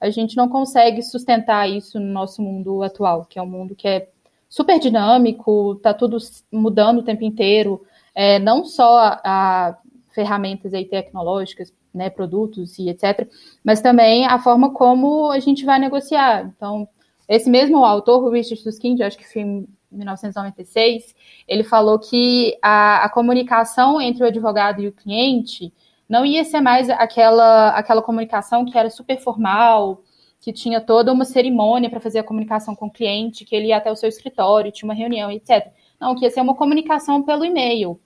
[0.00, 3.88] a gente não consegue sustentar isso no nosso mundo atual, que é um mundo que
[3.88, 4.08] é
[4.48, 6.18] super dinâmico, está tudo
[6.52, 7.82] mudando o tempo inteiro,
[8.14, 9.78] é, não só a, a
[10.14, 13.28] ferramentas aí tecnológicas, né, produtos e etc.,
[13.64, 16.52] mas também a forma como a gente vai negociar.
[16.56, 16.88] Então,
[17.28, 21.14] esse mesmo autor, Richard Susskind, acho que foi em 1996,
[21.48, 25.72] ele falou que a, a comunicação entre o advogado e o cliente
[26.08, 30.02] não ia ser mais aquela, aquela comunicação que era super formal,
[30.40, 33.76] que tinha toda uma cerimônia para fazer a comunicação com o cliente, que ele ia
[33.76, 35.68] até o seu escritório, tinha uma reunião, etc.
[36.00, 37.98] Não, que ia ser uma comunicação pelo e-mail.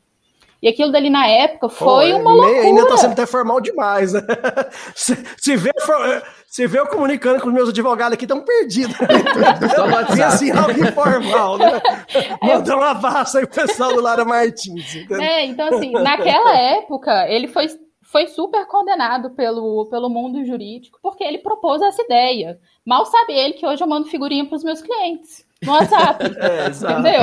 [0.63, 2.61] E aquilo dali na época foi Pô, uma loucura.
[2.61, 4.21] Ainda está sendo até formal demais, né?
[4.95, 5.71] Se, se, vê,
[6.47, 8.95] se vê eu comunicando com os meus advogados aqui, estão perdidos.
[9.75, 11.81] Só assim, algo informal, né?
[12.43, 14.95] Mandou um abraço aí pro pessoal do Lara Martins.
[14.95, 15.23] Entendeu?
[15.23, 17.67] É, então assim, naquela época, ele foi
[18.11, 22.59] foi super condenado pelo, pelo mundo jurídico, porque ele propôs essa ideia.
[22.85, 26.25] Mal sabe ele que hoje eu mando figurinha para os meus clientes no WhatsApp.
[26.41, 27.21] É, entendeu?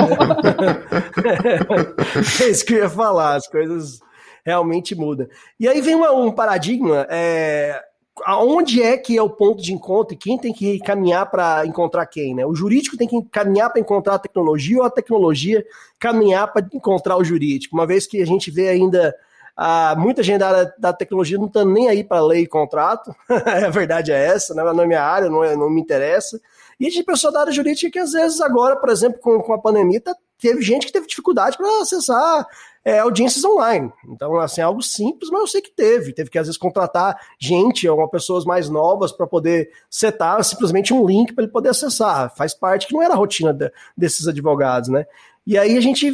[2.46, 4.00] é isso que eu ia falar, as coisas
[4.46, 5.28] realmente mudam.
[5.60, 7.84] E aí vem uma, um paradigma, é,
[8.24, 12.06] aonde é que é o ponto de encontro e quem tem que caminhar para encontrar
[12.06, 12.46] quem, né?
[12.46, 15.66] O jurídico tem que caminhar para encontrar a tecnologia ou a tecnologia
[16.00, 17.76] caminhar para encontrar o jurídico?
[17.76, 19.14] Uma vez que a gente vê ainda
[19.58, 23.70] ah, muita gente da, da tecnologia não está nem aí para lei e contrato, a
[23.72, 24.64] verdade é essa, né?
[24.64, 26.40] não é minha área, não, é, não me interessa.
[26.80, 29.58] E de pessoa da área jurídica que às vezes agora, por exemplo, com, com a
[29.58, 32.46] pandemia, tá, teve gente que teve dificuldade para acessar
[32.86, 33.92] é, audiências online.
[34.08, 36.14] Então, assim, é algo simples, mas eu sei que teve.
[36.14, 41.06] Teve que, às vezes, contratar gente ou pessoas mais novas para poder setar simplesmente um
[41.06, 42.32] link para ele poder acessar.
[42.36, 45.08] Faz parte que não era a rotina de, desses advogados, né?
[45.48, 46.14] E aí a gente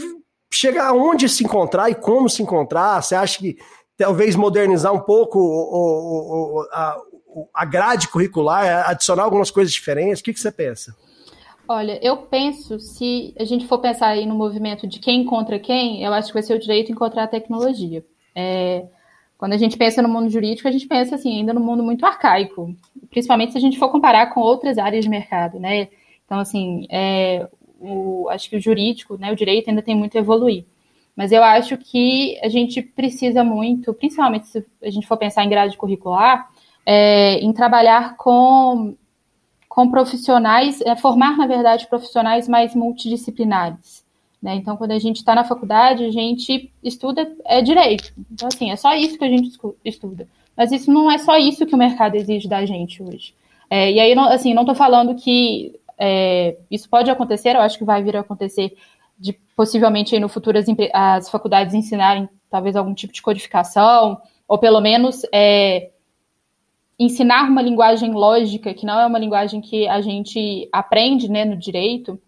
[0.55, 3.01] chega aonde se encontrar e como se encontrar?
[3.01, 3.57] Você acha que
[3.97, 6.97] talvez modernizar um pouco o, o, a,
[7.53, 10.19] a grade curricular, adicionar algumas coisas diferentes?
[10.19, 10.95] O que, que você pensa?
[11.67, 16.03] Olha, eu penso, se a gente for pensar aí no movimento de quem encontra quem,
[16.03, 18.03] eu acho que vai ser o direito encontrar a tecnologia.
[18.35, 18.85] É,
[19.37, 22.05] quando a gente pensa no mundo jurídico, a gente pensa assim, ainda no mundo muito
[22.05, 22.75] arcaico,
[23.09, 25.87] principalmente se a gente for comparar com outras áreas de mercado, né?
[26.25, 27.47] Então, assim, é,
[27.83, 30.65] o, acho que o jurídico, né, o direito ainda tem muito a evoluir.
[31.15, 35.49] Mas eu acho que a gente precisa muito, principalmente se a gente for pensar em
[35.49, 36.49] grade curricular,
[36.85, 38.95] é, em trabalhar com,
[39.69, 44.03] com profissionais, é, formar, na verdade, profissionais mais multidisciplinares.
[44.41, 44.55] Né?
[44.55, 48.11] Então, quando a gente está na faculdade, a gente estuda é, direito.
[48.31, 50.27] Então, assim, é só isso que a gente estuda.
[50.57, 53.33] Mas isso não é só isso que o mercado exige da gente hoje.
[53.69, 57.77] É, e aí, não, assim, não estou falando que é, isso pode acontecer, eu acho
[57.77, 58.75] que vai vir a acontecer
[59.17, 64.81] de possivelmente no futuro as, as faculdades ensinarem talvez algum tipo de codificação, ou pelo
[64.81, 65.91] menos é,
[66.99, 71.57] ensinar uma linguagem lógica, que não é uma linguagem que a gente aprende né, no
[71.57, 72.19] direito,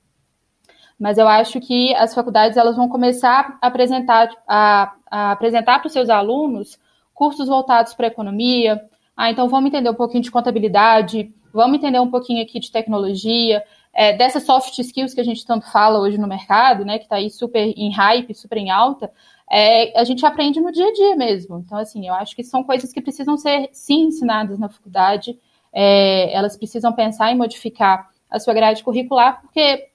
[0.99, 5.87] mas eu acho que as faculdades elas vão começar a apresentar, a, a apresentar para
[5.87, 6.79] os seus alunos
[7.13, 8.81] cursos voltados para a economia.
[9.15, 13.63] Ah, então vamos entender um pouquinho de contabilidade, vamos entender um pouquinho aqui de tecnologia,
[13.93, 17.15] é, dessas soft skills que a gente tanto fala hoje no mercado, né, que está
[17.15, 19.09] aí super em hype, super em alta,
[19.49, 21.59] é, a gente aprende no dia a dia mesmo.
[21.59, 25.39] Então, assim, eu acho que são coisas que precisam ser, sim, ensinadas na faculdade.
[25.71, 29.87] É, elas precisam pensar em modificar a sua grade curricular, porque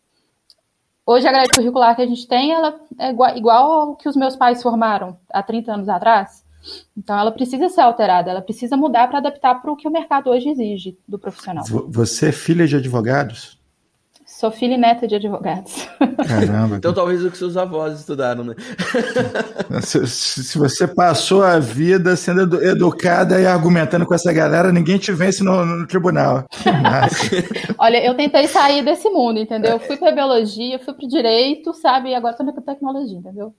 [1.04, 4.16] hoje a grade curricular que a gente tem, ela é igual, igual ao que os
[4.16, 6.39] meus pais formaram há 30 anos atrás.
[6.96, 10.30] Então, ela precisa ser alterada, ela precisa mudar para adaptar para o que o mercado
[10.30, 11.64] hoje exige do profissional.
[11.88, 13.60] Você é filha de advogados?
[14.40, 15.86] Sou filha e neta de advogados.
[16.26, 16.76] Caramba.
[16.76, 18.54] então talvez o que seus avós estudaram, né?
[19.82, 25.12] se, se, você passou a vida sendo educada e argumentando com essa galera, ninguém te
[25.12, 26.44] vence no, no tribunal.
[27.76, 29.78] Olha, eu tentei sair desse mundo, entendeu?
[29.78, 32.08] fui para biologia, fui para direito, sabe?
[32.08, 33.52] E agora estou na tecnologia, entendeu?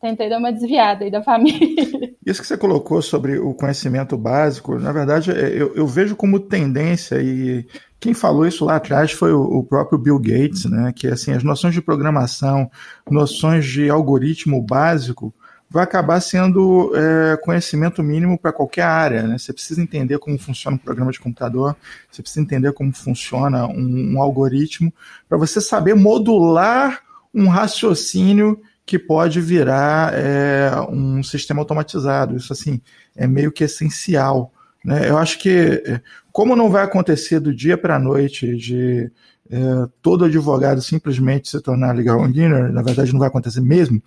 [0.00, 2.14] Tentei dar uma desviada aí da família.
[2.24, 6.40] Isso que você colocou sobre o conhecimento básico, na verdade, é, eu, eu vejo como
[6.40, 7.66] tendência, e
[7.98, 10.92] quem falou isso lá atrás foi o, próprio Bill Gates, né?
[10.94, 12.70] Que assim, as noções de programação,
[13.10, 15.34] noções de algoritmo básico,
[15.68, 19.22] vai acabar sendo é, conhecimento mínimo para qualquer área.
[19.22, 19.38] Né?
[19.38, 21.76] Você precisa entender como funciona um programa de computador,
[22.10, 24.92] você precisa entender como funciona um, um algoritmo,
[25.28, 27.00] para você saber modular
[27.34, 32.36] um raciocínio que pode virar é, um sistema automatizado.
[32.36, 32.80] Isso assim
[33.16, 34.52] é meio que essencial.
[34.84, 35.10] Né?
[35.10, 39.10] Eu acho que, é, como não vai acontecer do dia para a noite de
[39.50, 39.58] é,
[40.00, 44.02] todo advogado simplesmente se tornar legal beginner, na verdade não vai acontecer mesmo,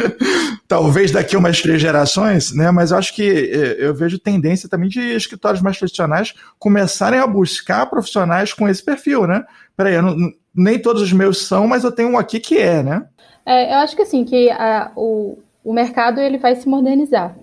[0.68, 2.70] talvez daqui umas três gerações, né?
[2.70, 7.26] mas eu acho que é, eu vejo tendência também de escritórios mais tradicionais começarem a
[7.26, 9.26] buscar profissionais com esse perfil.
[9.26, 9.42] Né?
[9.76, 10.16] Peraí, não,
[10.54, 13.04] nem todos os meus são, mas eu tenho um aqui que é, né?
[13.46, 17.36] É, eu acho que assim, que a, o, o mercado ele vai se modernizar,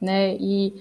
[0.00, 0.36] né?
[0.36, 0.74] E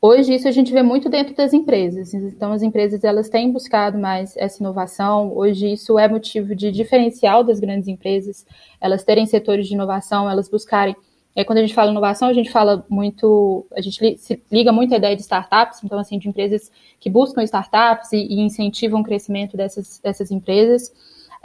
[0.00, 2.14] hoje isso a gente vê muito dentro das empresas.
[2.14, 5.36] Então as empresas elas têm buscado mais essa inovação.
[5.36, 8.46] Hoje isso é motivo de diferencial das grandes empresas,
[8.80, 10.96] elas terem setores de inovação, elas buscarem
[11.36, 14.94] é, quando a gente fala inovação, a gente fala muito, a gente se liga muito
[14.94, 19.04] à ideia de startups, então, assim, de empresas que buscam startups e, e incentivam o
[19.04, 20.92] crescimento dessas, dessas empresas.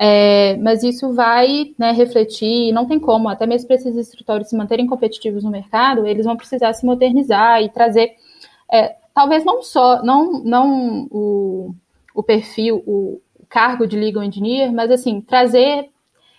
[0.01, 4.55] É, mas isso vai né, refletir, não tem como, até mesmo para esses escritórios se
[4.55, 8.15] manterem competitivos no mercado, eles vão precisar se modernizar e trazer,
[8.71, 11.75] é, talvez não só, não, não o,
[12.15, 15.89] o perfil, o cargo de legal engineer, mas assim, trazer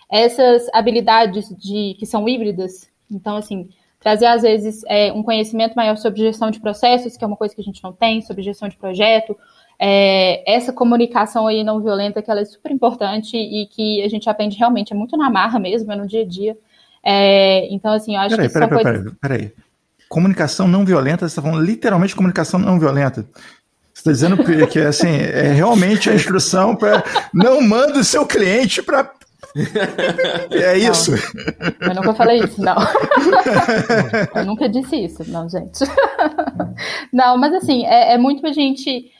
[0.09, 2.89] essas habilidades de que são híbridas.
[3.11, 3.69] Então, assim,
[3.99, 7.53] trazer às vezes é, um conhecimento maior sobre gestão de processos, que é uma coisa
[7.53, 9.37] que a gente não tem, sobre gestão de projeto,
[9.83, 14.29] é, essa comunicação aí não violenta, que ela é super importante e que a gente
[14.29, 16.55] aprende realmente, é muito na marra mesmo, é no dia a dia.
[17.03, 19.13] É, então, assim, eu acho peraí, que peraí, peraí, coisas...
[19.19, 19.53] peraí, peraí.
[20.07, 23.25] Comunicação não violenta, você está falando literalmente comunicação não violenta.
[23.91, 24.37] Você está dizendo
[24.69, 29.11] que, assim, é realmente a instrução para não manda o seu cliente para
[30.51, 31.11] é isso.
[31.81, 32.75] Não, eu nunca falei isso, não.
[34.35, 35.83] eu nunca disse isso, não, gente.
[37.11, 39.11] Não, mas assim, é, é muito a gente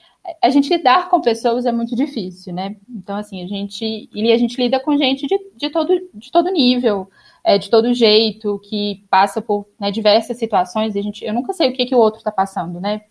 [0.41, 2.75] a gente lidar com pessoas é muito difícil, né?
[2.89, 6.51] Então, assim, a gente, e a gente lida com gente de, de, todo, de todo
[6.51, 7.09] nível,
[7.43, 11.53] é, de todo jeito, que passa por né, diversas situações, e a gente, eu nunca
[11.53, 13.01] sei o que, que o outro está passando, né?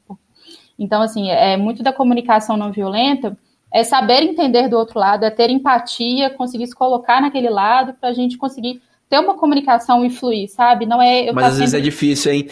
[0.78, 3.36] Então, assim, é muito da comunicação não violenta,
[3.72, 8.10] é saber entender do outro lado, é ter empatia, conseguir se colocar naquele lado para
[8.10, 10.86] a gente conseguir ter uma comunicação e fluir, sabe?
[10.86, 11.32] Não é.
[11.32, 12.48] Mas às vezes é difícil, hein?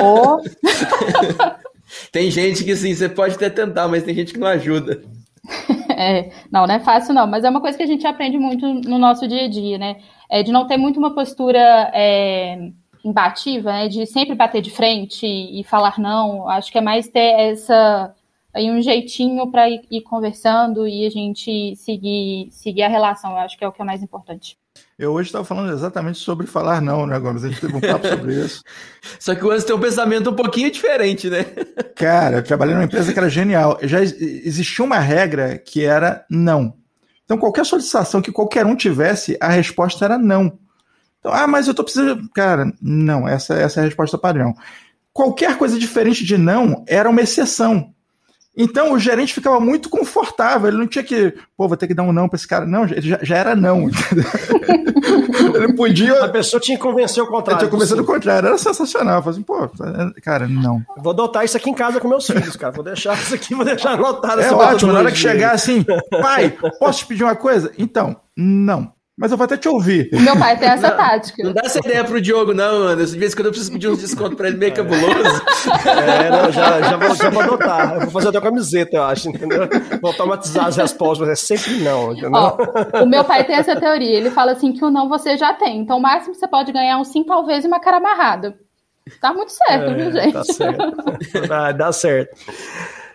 [0.00, 0.40] Ou...
[2.10, 5.02] Tem gente que sim, você pode até tentar, mas tem gente que não ajuda.
[5.94, 8.66] É, não, não é fácil não, mas é uma coisa que a gente aprende muito
[8.66, 9.98] no nosso dia a dia, né?
[10.28, 11.60] É de não ter muito uma postura
[11.94, 12.70] é,
[13.04, 13.88] imbativa, né?
[13.88, 16.48] De sempre bater de frente e falar não.
[16.48, 18.12] Acho que é mais ter essa
[18.52, 23.32] aí um jeitinho para ir, ir, conversando e a gente seguir seguir a relação.
[23.32, 24.56] Eu acho que é o que é mais importante.
[24.98, 27.44] Eu hoje estava falando exatamente sobre falar não, né, Gomes?
[27.44, 28.62] A gente teve um papo sobre isso.
[29.18, 31.44] Só que o Anderson tem um pensamento um pouquinho diferente, né?
[31.96, 33.78] Cara, eu trabalhei numa empresa que era genial.
[33.82, 36.74] Já existia uma regra que era não.
[37.24, 40.58] Então, qualquer solicitação que qualquer um tivesse, a resposta era não.
[41.18, 42.28] Então, ah, mas eu tô precisando.
[42.30, 44.54] Cara, não, essa, essa é a resposta padrão.
[45.12, 47.91] Qualquer coisa diferente de não era uma exceção.
[48.56, 52.02] Então o gerente ficava muito confortável, ele não tinha que, pô, vou ter que dar
[52.02, 52.66] um não para esse cara.
[52.66, 53.88] Não, ele já, já era não.
[55.54, 56.24] ele podia.
[56.24, 57.60] A pessoa tinha que convencer o contrário.
[57.60, 59.16] tinha convencido o contrário, era sensacional.
[59.16, 59.70] Eu falei assim, pô,
[60.22, 60.82] cara, não.
[60.98, 62.72] Vou adotar isso aqui em casa com meus filhos, cara.
[62.72, 64.42] Vou deixar isso aqui, vou deixar anotado.
[64.42, 65.82] É ótimo, na hora que chegar assim,
[66.20, 67.72] pai, posso te pedir uma coisa?
[67.78, 68.92] Então, não.
[69.22, 70.08] Mas eu vou até te ouvir.
[70.12, 71.44] Meu pai tem essa tática.
[71.44, 73.12] Não dá essa ideia pro Diogo, não, Anderson.
[73.12, 75.42] De vez em quando eu preciso pedir uns descontos pra ele meio cabuloso.
[75.86, 77.94] É, não, já, já, vou, já vou adotar.
[77.94, 79.68] Eu vou fazer até uma camiseta, eu acho, entendeu?
[80.00, 82.32] Vou automatizar as respostas, mas é sempre não, entendeu?
[82.32, 82.56] Ó,
[83.04, 84.18] o meu pai tem essa teoria.
[84.18, 85.78] Ele fala assim que o não você já tem.
[85.78, 88.56] Então, o máximo que você pode ganhar é um sim, talvez, e uma cara amarrada.
[89.20, 90.32] Tá muito certo, É, viu, gente?
[90.32, 91.46] Tá certo.
[91.46, 92.36] Vai, dá certo.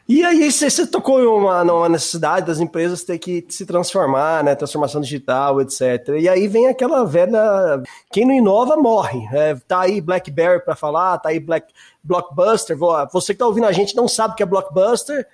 [0.07, 4.41] E aí você, você tocou em uma, numa necessidade das empresas ter que se transformar,
[4.43, 4.55] né?
[4.55, 5.81] Transformação digital, etc.
[6.19, 7.83] E aí vem aquela velha.
[8.11, 9.27] Quem não inova morre.
[9.33, 12.77] É, tá aí Blackberry para falar, tá aí Black, Blockbuster.
[12.77, 15.27] Vo- Você que tá ouvindo a gente não sabe o que é Blockbuster.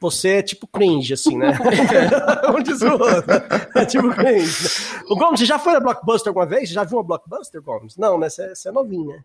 [0.00, 1.58] Você é tipo cringe, assim, né?
[2.56, 3.24] um diz o outro.
[3.74, 4.68] É tipo cringe.
[5.10, 6.68] O Gomes, você já foi na Blockbuster alguma vez?
[6.68, 7.96] Você já viu uma Blockbuster, Gomes?
[7.96, 8.28] Não, né?
[8.28, 9.20] Você, você é novinho, né?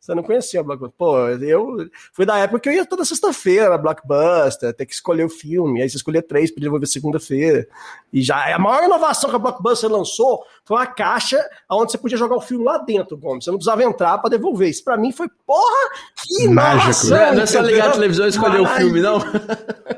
[0.00, 0.96] Você não conhecia Blockbuster.
[0.96, 5.24] Pô, eu fui da época que eu ia toda sexta-feira na Blockbuster, ter que escolher
[5.24, 5.82] o filme.
[5.82, 7.66] Aí você escolhia três, podia devolver segunda-feira.
[8.12, 12.18] E já a maior inovação que a Blockbuster lançou foi uma caixa onde você podia
[12.18, 13.42] jogar o filme lá dentro, Gomes.
[13.42, 14.68] Você não precisava entrar pra devolver.
[14.68, 17.06] Isso pra mim foi, porra, que Mágico.
[17.06, 19.18] Não é, não é só ligar a televisão e escolher o filme, não?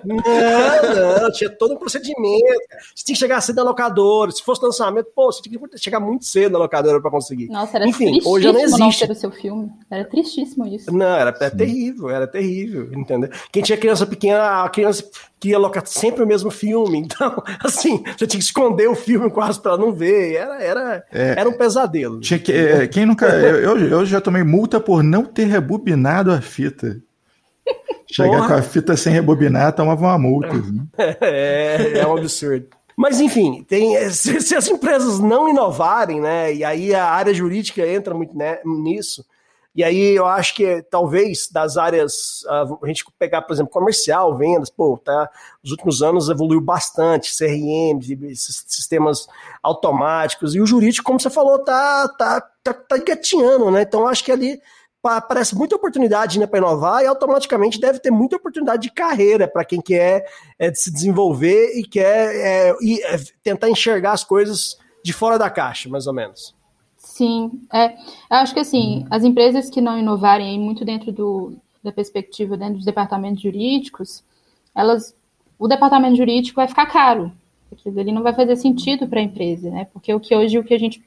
[0.05, 2.61] não, não, tinha todo um procedimento.
[2.95, 4.31] Você tinha que chegar cedo na locadora.
[4.31, 7.49] Se fosse lançamento, pô, você tinha que chegar muito cedo na locadora pra conseguir.
[7.49, 9.07] Nossa, era Enfim, tristíssimo hoje já não não existe.
[9.09, 9.73] ter o seu filme.
[9.91, 10.93] Era tristíssimo isso.
[10.93, 13.29] Não, era, era terrível, era terrível, entendeu?
[13.51, 15.05] Quem tinha criança pequena, a criança
[15.41, 19.31] que ia alocar sempre o mesmo filme, então, assim, você tinha que esconder o filme
[19.31, 22.21] quase pra ela não ver, era, era, era um pesadelo.
[22.21, 23.27] Tinha que, é, quem nunca.
[23.41, 27.01] Eu, eu, eu já tomei multa por não ter rebobinado a fita.
[28.11, 28.49] Chegar Porra.
[28.49, 30.53] com a fita sem rebobinar, tomava uma multa.
[30.55, 31.17] né?
[31.21, 32.67] É, é um absurdo.
[32.97, 37.87] Mas enfim, tem, se, se as empresas não inovarem, né, e aí a área jurídica
[37.87, 39.25] entra muito né, nisso,
[39.75, 44.37] e aí eu acho que talvez das áreas, ah, a gente pegar, por exemplo, comercial,
[44.37, 45.31] vendas, pô, tá,
[45.63, 48.01] nos últimos anos evoluiu bastante, CRM,
[48.35, 49.27] sistemas
[49.63, 54.25] automáticos, e o jurídico, como você falou, tá, tá, tá, tá engatinhando, né, então acho
[54.25, 54.61] que ali
[55.03, 59.49] pa- parece muita oportunidade né, para inovar e automaticamente deve ter muita oportunidade de carreira
[59.49, 60.27] para quem quer
[60.59, 65.49] é, se desenvolver e quer é, e, é, tentar enxergar as coisas de fora da
[65.49, 66.55] caixa, mais ou menos.
[67.21, 67.93] Sim, é.
[68.31, 71.53] Eu acho que assim, as empresas que não inovarem aí muito dentro do,
[71.85, 74.25] da perspectiva, dentro dos departamentos jurídicos,
[74.75, 75.15] elas,
[75.59, 77.31] o departamento jurídico vai ficar caro,
[77.69, 79.87] porque ele não vai fazer sentido para a empresa, né?
[79.93, 81.03] Porque o que hoje o que a gente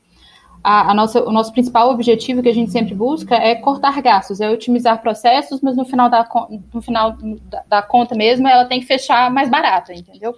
[0.63, 4.39] a, a nossa, o nosso principal objetivo que a gente sempre busca é cortar gastos,
[4.39, 6.29] é otimizar processos, mas no final da,
[6.71, 7.17] no final
[7.49, 10.35] da, da conta mesmo, ela tem que fechar mais barato, entendeu?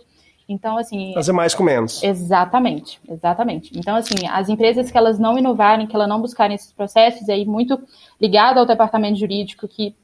[0.47, 2.03] Então, assim, Fazer mais com menos.
[2.03, 3.71] Exatamente, exatamente.
[3.75, 7.31] Então, assim, as empresas que elas não inovarem, que elas não buscarem esses processos, e
[7.31, 7.79] aí muito
[8.21, 9.95] ligado ao departamento jurídico, que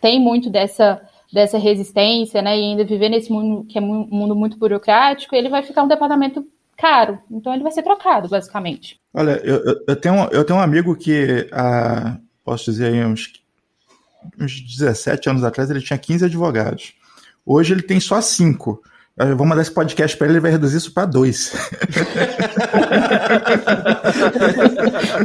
[0.00, 1.00] tem muito dessa,
[1.32, 5.48] dessa resistência, né, e ainda viver nesse mundo que é um mundo muito burocrático, ele
[5.48, 6.46] vai ficar um departamento
[6.76, 7.18] caro.
[7.30, 9.00] Então, ele vai ser trocado, basicamente.
[9.14, 13.04] Olha, eu, eu- eu tenho, um- eu tenho um amigo que, há, posso dizer aí,
[13.04, 13.32] uns,
[14.38, 16.92] uns 17 anos atrás, ele tinha 15 advogados.
[17.44, 18.82] Hoje ele tem só 5.
[19.18, 21.52] Eu vou mandar esse podcast para ele, ele vai reduzir isso para dois.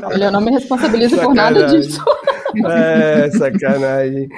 [0.03, 1.82] Olha, eu não me responsabilizo por nada Sacanagem.
[1.82, 2.03] disso.
[2.65, 4.29] É, sacanagem.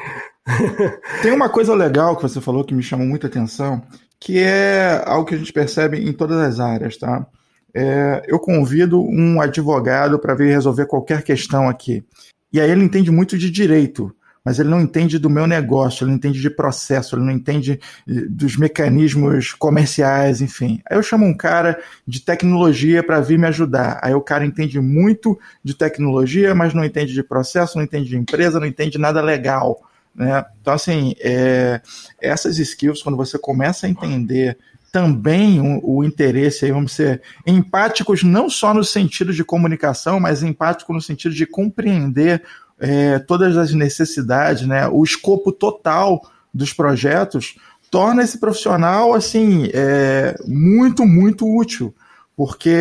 [1.21, 3.81] Tem uma coisa legal que você falou que me chamou muita atenção,
[4.19, 7.25] que é algo que a gente percebe em todas as áreas, tá?
[7.73, 12.03] É, eu convido um advogado para vir resolver qualquer questão aqui.
[12.51, 16.11] E aí ele entende muito de direito, mas ele não entende do meu negócio, ele
[16.11, 20.79] não entende de processo, ele não entende eh, dos mecanismos comerciais, enfim.
[20.87, 23.99] Aí eu chamo um cara de tecnologia para vir me ajudar.
[24.03, 28.17] Aí o cara entende muito de tecnologia, mas não entende de processo, não entende de
[28.17, 29.81] empresa, não entende nada legal.
[30.13, 30.45] Né?
[30.61, 31.81] Então, assim, é,
[32.21, 34.57] essas skills, quando você começa a entender
[34.91, 40.43] também o, o interesse, aí, vamos ser empáticos, não só no sentido de comunicação, mas
[40.43, 42.43] empático no sentido de compreender
[42.79, 44.87] é, todas as necessidades, né?
[44.87, 46.21] o escopo total
[46.53, 47.55] dos projetos,
[47.89, 51.93] torna esse profissional assim é, muito, muito útil,
[52.35, 52.73] porque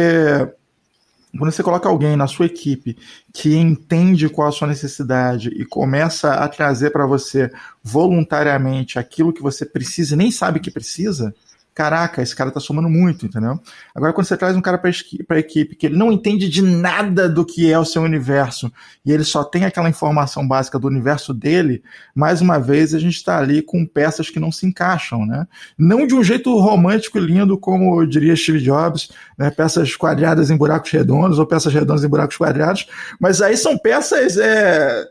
[1.37, 2.97] quando você coloca alguém na sua equipe
[3.33, 7.51] que entende qual a sua necessidade e começa a trazer para você
[7.83, 11.35] voluntariamente aquilo que você precisa e nem sabe que precisa,
[11.75, 13.59] caraca, esse cara tá somando muito, entendeu?
[13.95, 17.29] Agora, quando você traz um cara para a equipe que ele não entende de nada
[17.29, 18.73] do que é o seu universo
[19.05, 21.83] e ele só tem aquela informação básica do universo dele,
[22.15, 25.49] mais uma vez a gente está ali com peças que não se encaixam, né?
[25.77, 29.51] Não de um jeito romântico e lindo, como diria Steve Jobs, né?
[29.51, 32.87] peças quadradas em buracos redondos ou peças redondas em buracos quadrados,
[33.19, 35.09] mas aí são peças é,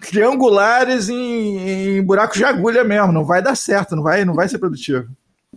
[0.00, 4.48] triangulares em, em buracos de agulha mesmo, não vai dar certo, não vai, não vai
[4.48, 5.08] ser produtivo.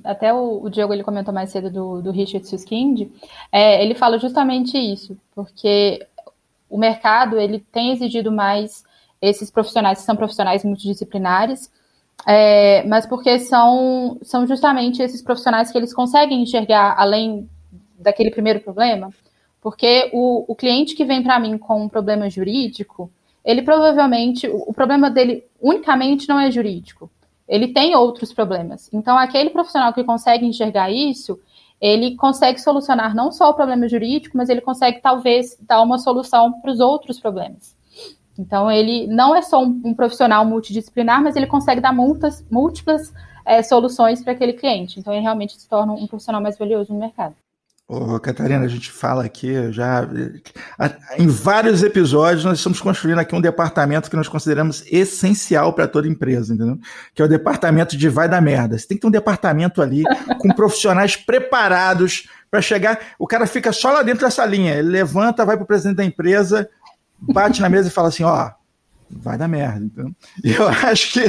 [0.07, 3.09] Até o, o Diego ele comentou mais cedo do, do Richard Susskind,
[3.51, 6.05] é, ele fala justamente isso, porque
[6.69, 8.83] o mercado ele tem exigido mais
[9.21, 11.71] esses profissionais que são profissionais multidisciplinares,
[12.25, 17.49] é, mas porque são, são justamente esses profissionais que eles conseguem enxergar além
[17.99, 19.09] daquele primeiro problema,
[19.61, 23.11] porque o, o cliente que vem para mim com um problema jurídico,
[23.43, 27.09] ele provavelmente, o problema dele unicamente não é jurídico,
[27.47, 28.89] ele tem outros problemas.
[28.91, 31.39] Então, aquele profissional que consegue enxergar isso,
[31.79, 36.59] ele consegue solucionar não só o problema jurídico, mas ele consegue talvez dar uma solução
[36.59, 37.75] para os outros problemas.
[38.37, 43.11] Então, ele não é só um, um, profissional multidisciplinar, mas ele consegue dar multas, múltiplas
[43.45, 44.99] é, soluções para aquele cliente.
[44.99, 47.35] Então, ele realmente se torna um profissional mais valioso no mercado.
[47.89, 50.05] Ô, Catarina, a gente fala aqui já.
[51.17, 56.05] Em vários episódios, nós estamos construindo aqui um departamento que nós consideramos essencial para toda
[56.05, 56.77] empresa, entendeu?
[57.15, 58.77] Que é o departamento de vai da merda.
[58.77, 60.03] Você tem que ter um departamento ali
[60.37, 62.99] com profissionais preparados para chegar.
[63.17, 64.73] O cara fica só lá dentro dessa linha.
[64.73, 66.69] Ele levanta, vai para o presidente da empresa,
[67.21, 68.51] bate na mesa e fala assim: ó,
[69.09, 69.85] vai dar merda.
[69.85, 70.11] Então,
[70.43, 71.21] eu acho que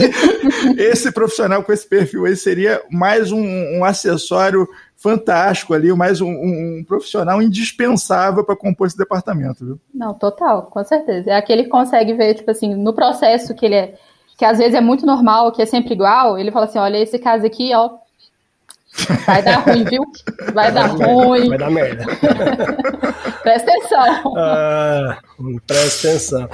[0.81, 3.43] esse profissional com esse perfil aí seria mais um,
[3.79, 9.81] um acessório fantástico ali, mais um, um, um profissional indispensável para compor esse departamento, viu?
[9.95, 11.31] Não, total, com certeza.
[11.31, 13.95] É aquele que consegue ver, tipo assim, no processo que ele é,
[14.37, 17.19] que às vezes é muito normal, que é sempre igual, ele fala assim, olha, esse
[17.19, 17.91] caso aqui, ó,
[19.25, 20.03] vai dar ruim, viu?
[20.53, 21.49] Vai, dar ruim.
[21.49, 22.05] Vai dar merda.
[23.43, 24.35] presta atenção.
[24.37, 25.19] Ah,
[25.67, 26.49] presta atenção.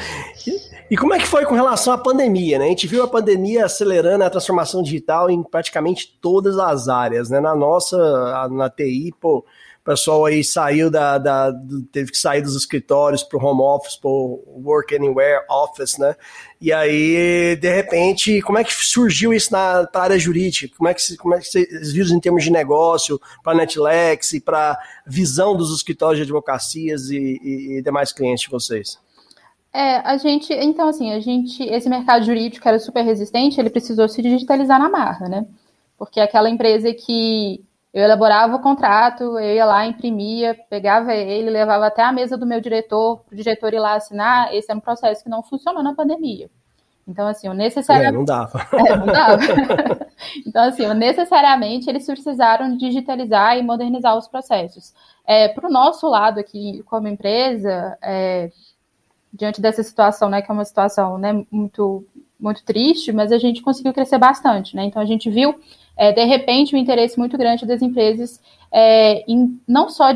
[0.91, 2.67] E como é que foi com relação à pandemia, né?
[2.67, 7.41] A gente viu a pandemia acelerando a transformação digital em praticamente todas as áreas, né?
[7.41, 9.45] Na nossa, na TI, pô, o
[9.85, 11.53] pessoal aí saiu da, da
[11.91, 16.17] teve que sair dos escritórios para o home office, para work anywhere office, né?
[16.61, 20.77] E aí, de repente, como é que surgiu isso na área jurídica?
[20.77, 24.41] Como é que, como é que vocês viram em termos de negócio, para Netlex e
[24.41, 29.04] para visão dos escritórios de advocacias e, e, e demais clientes de vocês?
[29.75, 34.09] É, a gente, então assim, a gente, esse mercado jurídico era super resistente, ele precisou
[34.09, 35.47] se digitalizar na marra, né?
[35.99, 37.61] Porque aquela empresa que
[37.93, 42.47] eu elaborava o contrato, eu ia lá, imprimia, pegava ele, levava até a mesa do
[42.47, 45.83] meu diretor, para o diretor ir lá assinar, esse era um processo que não funcionou
[45.83, 46.49] na pandemia.
[47.07, 48.15] Então, assim, o necessariamente...
[48.15, 48.67] É, não dava.
[48.73, 49.43] É, não dava.
[50.47, 54.95] então, assim, necessariamente eles precisaram digitalizar e modernizar os processos.
[55.27, 58.51] É, para o nosso lado aqui, como empresa, é,
[59.35, 62.07] diante dessa situação, né, que é uma situação né, muito,
[62.39, 64.85] muito triste, mas a gente conseguiu crescer bastante, né?
[64.85, 65.59] Então a gente viu,
[65.97, 68.41] é, de repente, um interesse muito grande das empresas
[68.73, 70.11] é, em não só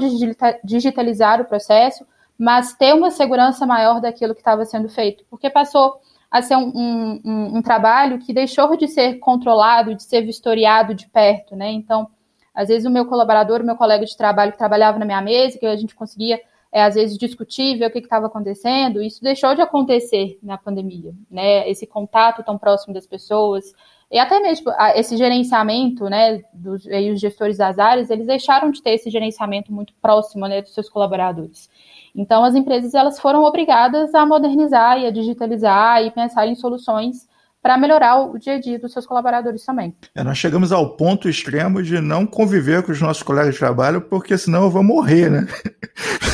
[0.62, 2.06] digitalizar o processo,
[2.38, 6.00] mas ter uma segurança maior daquilo que estava sendo feito, porque passou
[6.30, 11.08] a ser um, um, um, trabalho que deixou de ser controlado, de ser vistoriado de
[11.08, 11.72] perto, né?
[11.72, 12.08] Então,
[12.54, 15.58] às vezes o meu colaborador, o meu colega de trabalho que trabalhava na minha mesa,
[15.58, 16.40] que a gente conseguia
[16.72, 21.14] é, às vezes discutir, ver o que estava acontecendo, isso deixou de acontecer na pandemia,
[21.30, 21.68] né?
[21.68, 23.74] Esse contato tão próximo das pessoas,
[24.10, 28.82] e até mesmo esse gerenciamento, né, dos e os gestores das áreas, eles deixaram de
[28.82, 31.68] ter esse gerenciamento muito próximo, né, dos seus colaboradores.
[32.14, 37.27] Então, as empresas elas foram obrigadas a modernizar e a digitalizar e pensar em soluções
[37.68, 39.94] para melhorar o dia a dia dos seus colaboradores também.
[40.14, 44.00] É, nós chegamos ao ponto extremo de não conviver com os nossos colegas de trabalho,
[44.00, 45.46] porque senão eu vou morrer, né?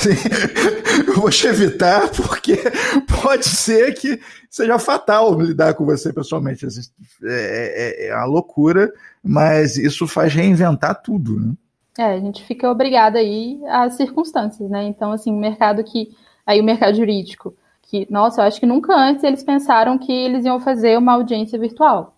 [1.09, 2.57] eu vou te evitar, porque
[3.21, 6.65] pode ser que seja fatal lidar com você pessoalmente.
[7.25, 11.53] É, é, é uma loucura, mas isso faz reinventar tudo, né?
[11.99, 14.85] É, a gente fica obrigada aí às circunstâncias, né?
[14.85, 16.11] Então, assim, o mercado que.
[16.47, 17.57] Aí o mercado jurídico
[17.89, 21.59] que, nossa, eu acho que nunca antes eles pensaram que eles iam fazer uma audiência
[21.59, 22.15] virtual.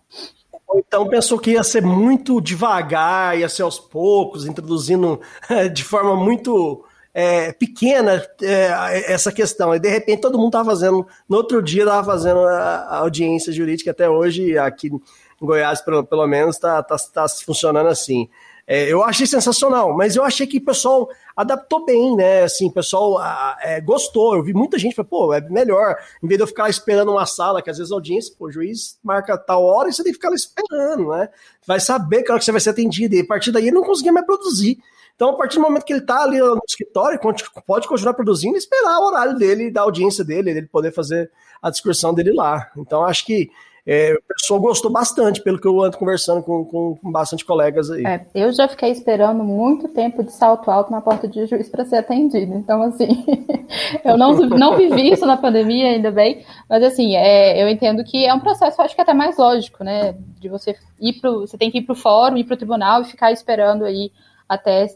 [0.75, 5.21] Então pensou que ia ser muito devagar, ia ser aos poucos, introduzindo
[5.73, 9.73] de forma muito é, pequena é, essa questão.
[9.73, 13.91] E de repente todo mundo estava fazendo, no outro dia estava fazendo a, audiência jurídica,
[13.91, 18.29] até hoje aqui em Goiás, pelo, pelo menos, está tá, tá funcionando assim.
[18.69, 22.43] É, eu achei sensacional, mas eu achei que o pessoal adaptou bem, né?
[22.43, 23.17] Assim, o pessoal
[23.61, 24.35] é, gostou.
[24.35, 27.25] Eu vi muita gente falou, pô, é melhor, em vez de eu ficar esperando uma
[27.25, 30.11] sala, que às vezes a audiência, pô, o juiz marca tal hora e você tem
[30.11, 31.29] que ficar lá esperando, né?
[31.65, 33.15] Vai saber que hora que você vai ser atendido.
[33.15, 34.77] E a partir daí ele não conseguia mais produzir.
[35.15, 37.19] Então, a partir do momento que ele está ali no escritório,
[37.65, 41.71] pode continuar produzindo e esperar o horário dele, da audiência dele, ele poder fazer a
[41.71, 42.69] discussão dele lá.
[42.77, 43.49] Então, acho que
[43.89, 47.89] é, o pessoal gostou bastante, pelo que eu ando conversando com, com, com bastante colegas
[47.89, 48.05] aí.
[48.05, 51.85] É, eu já fiquei esperando muito tempo de salto alto na porta de juiz para
[51.85, 52.53] ser atendido.
[52.53, 53.25] Então, assim,
[54.03, 58.25] eu não, não vivi isso na pandemia, ainda bem, mas assim, é, eu entendo que
[58.25, 60.13] é um processo, acho que até mais lógico, né?
[60.37, 61.47] De você ir pro.
[61.47, 64.11] Você tem que ir para o fórum, ir para o tribunal e ficar esperando aí
[64.49, 64.87] até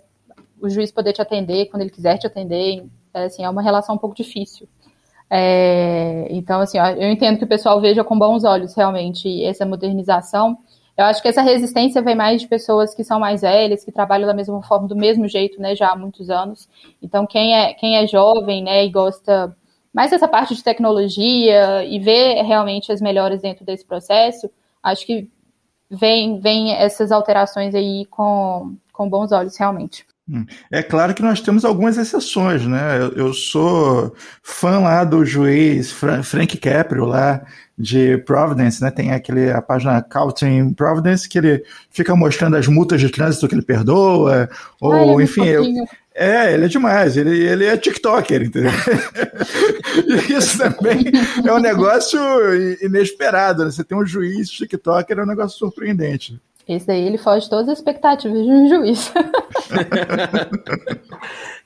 [0.61, 2.85] o juiz poder te atender, quando ele quiser te atender.
[3.13, 4.67] É, assim, é uma relação um pouco difícil.
[5.33, 10.57] É, então, assim, eu entendo que o pessoal veja com bons olhos realmente essa modernização.
[10.97, 14.27] Eu acho que essa resistência vem mais de pessoas que são mais velhas, que trabalham
[14.27, 16.67] da mesma forma, do mesmo jeito, né, já há muitos anos.
[17.01, 19.55] Então, quem é, quem é jovem, né, e gosta
[19.93, 24.49] mais dessa parte de tecnologia e vê realmente as melhores dentro desse processo,
[24.83, 25.29] acho que
[25.89, 30.05] vem, vem essas alterações aí com, com bons olhos, realmente.
[30.31, 30.45] Hum.
[30.71, 32.97] É claro que nós temos algumas exceções, né?
[33.01, 37.41] Eu, eu sou fã lá do juiz Frank Caprio lá
[37.77, 38.89] de Providence, né?
[38.89, 43.55] Tem aquele a página Counting Providence que ele fica mostrando as multas de trânsito que
[43.55, 44.47] ele perdoa,
[44.79, 45.65] ou Ai, enfim, eu,
[46.15, 48.71] é, ele é demais, ele, ele é TikToker, entendeu?
[50.29, 51.11] Isso também
[51.45, 52.19] é um negócio
[52.81, 53.71] inesperado, né?
[53.71, 56.39] Você tem um juiz TikToker, é um negócio surpreendente.
[56.67, 59.13] Esse aí ele foge de todas as expectativas de um juiz.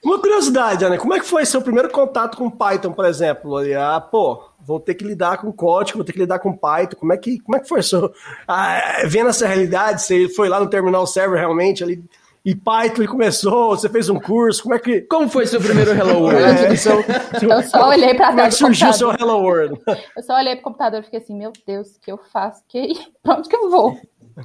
[0.03, 3.57] Uma curiosidade, Ana, como é que foi seu primeiro contato com Python, por exemplo?
[3.77, 6.97] Ah, pô, vou ter que lidar com código, vou ter que lidar com Python.
[6.97, 8.11] Como é que, como é que foi seu.
[8.47, 12.03] Ah, vendo essa realidade, você foi lá no terminal server realmente ali
[12.45, 15.01] e Python e começou, você fez um curso, como é que...
[15.01, 16.43] Como foi seu primeiro Hello World?
[16.43, 17.03] É, seu,
[17.41, 19.81] eu só olhei para Como é que surgiu seu Hello World?
[20.15, 22.61] Eu só olhei para o computador e fiquei assim, meu Deus, o que eu faço?
[22.67, 22.93] Que...
[23.23, 23.99] Pra onde que eu vou?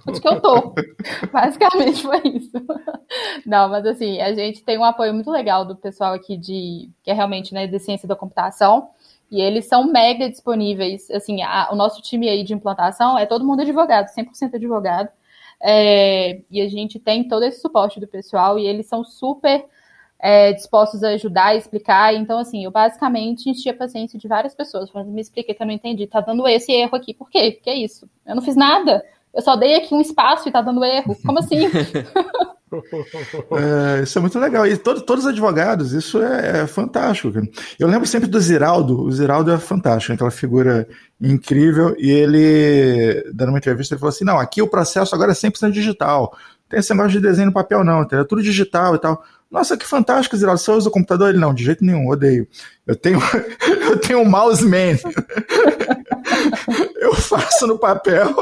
[0.06, 0.74] Onde que eu tô?
[1.32, 2.52] Basicamente foi isso.
[3.44, 7.10] Não, mas assim, a gente tem um apoio muito legal do pessoal aqui de que
[7.10, 8.90] é realmente né, de ciência da computação.
[9.30, 11.10] E eles são mega disponíveis.
[11.10, 15.08] Assim, a, o nosso time aí de implantação é todo mundo advogado, 100% advogado.
[15.62, 19.64] É, e a gente tem todo esse suporte do pessoal e eles são super
[20.18, 22.14] é, dispostos a ajudar, explicar.
[22.14, 25.66] Então, assim, eu basicamente enchi a paciência de várias pessoas, falando, me expliquei que eu
[25.66, 27.52] não entendi, tá dando esse erro aqui, por quê?
[27.52, 28.08] Que é isso?
[28.26, 29.04] Eu não fiz nada.
[29.34, 31.16] Eu só dei aqui um espaço e tá dando erro.
[31.24, 31.68] Como assim?
[33.52, 34.66] É, isso é muito legal.
[34.66, 37.32] E todo, todos os advogados, isso é, é, fantástico.
[37.78, 39.02] Eu lembro sempre do Ziraldo.
[39.02, 40.88] O Ziraldo é fantástico, aquela figura
[41.20, 41.96] incrível.
[41.98, 45.72] E ele, dando uma entrevista, ele falou assim: não, aqui o processo agora é 100%
[45.72, 46.32] digital.
[46.32, 49.24] Não tem esse negócio de desenho no papel, não, é tudo digital e tal.
[49.50, 50.60] Nossa, que fantástico, Ziraldo.
[50.60, 51.30] Você usa o computador?
[51.30, 52.46] Ele, não, de jeito nenhum, odeio.
[52.86, 53.18] Eu tenho,
[53.90, 54.96] eu tenho um mouse man.
[56.96, 58.32] eu faço no papel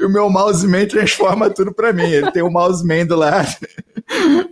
[0.00, 2.10] e o meu mouse man transforma tudo para mim.
[2.10, 3.54] Ele tem o mouse man do lado,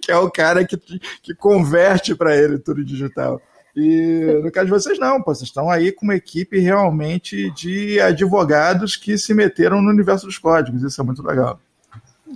[0.03, 0.77] que é o cara que,
[1.23, 3.41] que converte para ele tudo digital.
[3.75, 8.01] E no caso de vocês, não, pô, vocês estão aí com uma equipe realmente de
[8.01, 10.83] advogados que se meteram no universo dos códigos.
[10.83, 11.61] Isso é muito legal.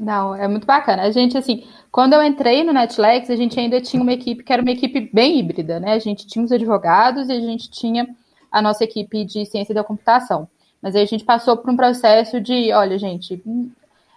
[0.00, 1.02] Não, é muito bacana.
[1.02, 4.50] A gente, assim, quando eu entrei no Netflix, a gente ainda tinha uma equipe que
[4.50, 5.92] era uma equipe bem híbrida, né?
[5.92, 8.08] A gente tinha os advogados e a gente tinha
[8.50, 10.48] a nossa equipe de ciência da computação.
[10.80, 13.42] Mas aí a gente passou por um processo de, olha, gente,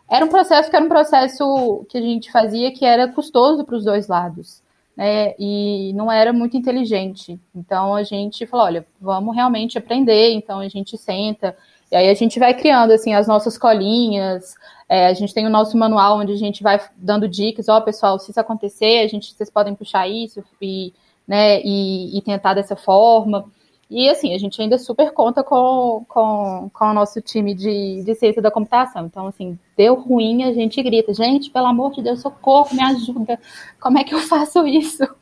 [0.10, 3.76] era um processo que era um processo que a gente fazia que era custoso para
[3.76, 4.64] os dois lados,
[4.96, 5.36] né?
[5.38, 7.38] E não era muito inteligente.
[7.54, 10.32] Então a gente falou, olha, vamos realmente aprender.
[10.32, 11.58] Então a gente senta
[11.94, 14.56] e aí a gente vai criando assim as nossas colinhas,
[14.90, 17.82] é, a gente tem o nosso manual onde a gente vai dando dicas, ó, oh,
[17.84, 20.92] pessoal, se isso acontecer, a gente, vocês podem puxar isso e,
[21.28, 23.46] né, e, e, tentar dessa forma.
[23.92, 28.16] E assim, a gente ainda super conta com, com, com o nosso time de, de
[28.16, 29.06] ciência da computação.
[29.06, 33.40] Então, assim, deu ruim, a gente grita, gente, pelo amor de Deus, socorro, me ajuda.
[33.80, 35.04] Como é que eu faço isso?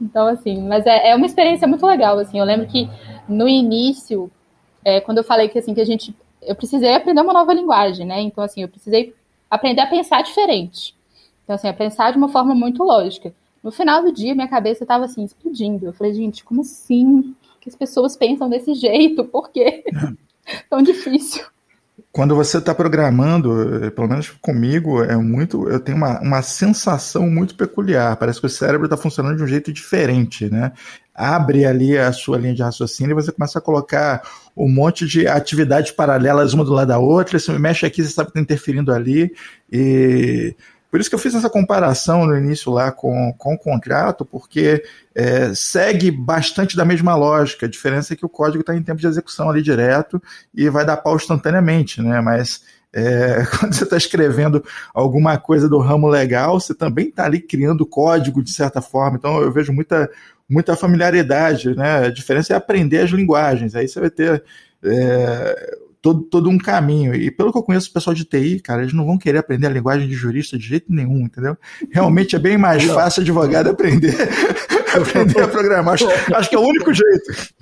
[0.00, 2.38] Então, assim, mas é, é uma experiência muito legal, assim.
[2.38, 2.88] Eu lembro que
[3.28, 4.30] no início,
[4.84, 8.04] é, quando eu falei que assim que a gente eu precisei aprender uma nova linguagem,
[8.04, 8.20] né?
[8.20, 9.14] Então, assim, eu precisei
[9.48, 10.94] aprender a pensar diferente.
[11.44, 13.32] Então, assim, a pensar de uma forma muito lógica.
[13.62, 15.86] No final do dia, minha cabeça estava assim, explodindo.
[15.86, 17.34] Eu falei, gente, como assim?
[17.60, 19.24] Que as pessoas pensam desse jeito?
[19.24, 19.84] Por quê?
[20.68, 21.44] Tão difícil.
[22.12, 25.66] Quando você está programando, pelo menos comigo, é muito.
[25.66, 28.14] Eu tenho uma, uma sensação muito peculiar.
[28.18, 30.72] Parece que o cérebro está funcionando de um jeito diferente, né?
[31.14, 34.20] Abre ali a sua linha de raciocínio e você começa a colocar
[34.54, 37.38] um monte de atividades paralelas uma do lado da outra.
[37.38, 39.32] Você mexe aqui, você sabe que está interferindo ali.
[39.70, 40.54] E
[40.92, 44.84] por isso que eu fiz essa comparação no início lá com, com o contrato, porque
[45.14, 47.64] é, segue bastante da mesma lógica.
[47.64, 50.22] A diferença é que o código está em tempo de execução ali direto
[50.54, 52.20] e vai dar pau instantaneamente, né?
[52.20, 54.62] Mas é, quando você está escrevendo
[54.92, 59.16] alguma coisa do ramo legal, você também está ali criando código de certa forma.
[59.16, 60.10] Então eu vejo muita,
[60.46, 62.04] muita familiaridade, né?
[62.04, 63.74] A diferença é aprender as linguagens.
[63.74, 64.44] Aí você vai ter
[64.84, 67.14] é, todo, todo um caminho.
[67.14, 69.68] E pelo que eu conheço o pessoal de TI, cara, eles não vão querer aprender
[69.68, 71.56] a linguagem de jurista de jeito nenhum, entendeu?
[71.90, 74.14] Realmente é bem mais fácil advogado aprender,
[74.92, 75.94] aprender a programar.
[75.94, 77.54] Acho, acho que é o único jeito.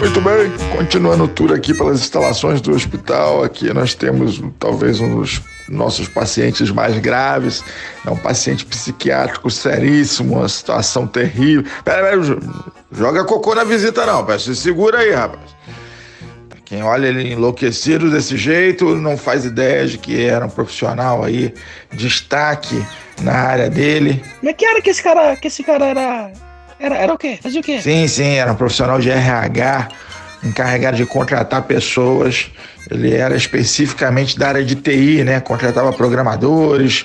[0.00, 5.20] Muito bem, continuando o tour aqui pelas instalações do hospital, aqui nós temos talvez um
[5.20, 7.62] dos nossos pacientes mais graves,
[8.06, 11.64] é um paciente psiquiátrico seríssimo, uma situação terrível.
[11.84, 12.38] Pera, pera,
[12.92, 15.54] joga cocô na visita não, pera, se segura aí, rapaz.
[16.64, 21.52] Quem olha ele enlouquecido desse jeito não faz ideia de que era um profissional aí,
[21.92, 22.84] destaque
[23.20, 24.24] na área dele.
[24.42, 26.32] Mas que era que esse cara, que esse cara era
[26.78, 27.38] era, era o quê?
[27.42, 27.80] Fazia o quê?
[27.80, 29.88] Sim, sim, era um profissional de RH,
[30.42, 32.50] encarregado de contratar pessoas.
[32.90, 35.40] Ele era especificamente da área de TI, né?
[35.40, 37.04] Contratava programadores,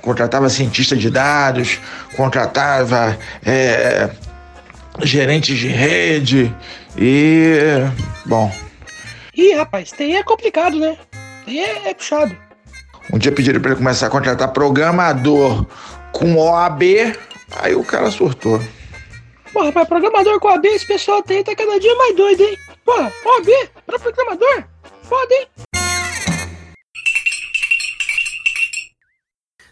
[0.00, 1.80] contratava cientistas de dados,
[2.16, 4.10] contratava é,
[5.02, 6.54] gerentes de rede
[6.96, 7.58] e.
[8.24, 8.52] Bom.
[9.34, 10.96] Ih, rapaz, TI é complicado, né?
[11.44, 12.36] TI é, é puxado.
[13.12, 15.64] Um dia pediram para ele começar a contratar programador
[16.12, 16.82] com OAB
[17.54, 18.60] Aí o cara surtou.
[19.52, 22.56] Porra, para programador com AB, esse pessoal tem tá cada dia mais doido, hein?
[22.86, 23.48] Porra, OAB
[23.84, 24.64] para programador?
[25.02, 25.46] Foda, hein?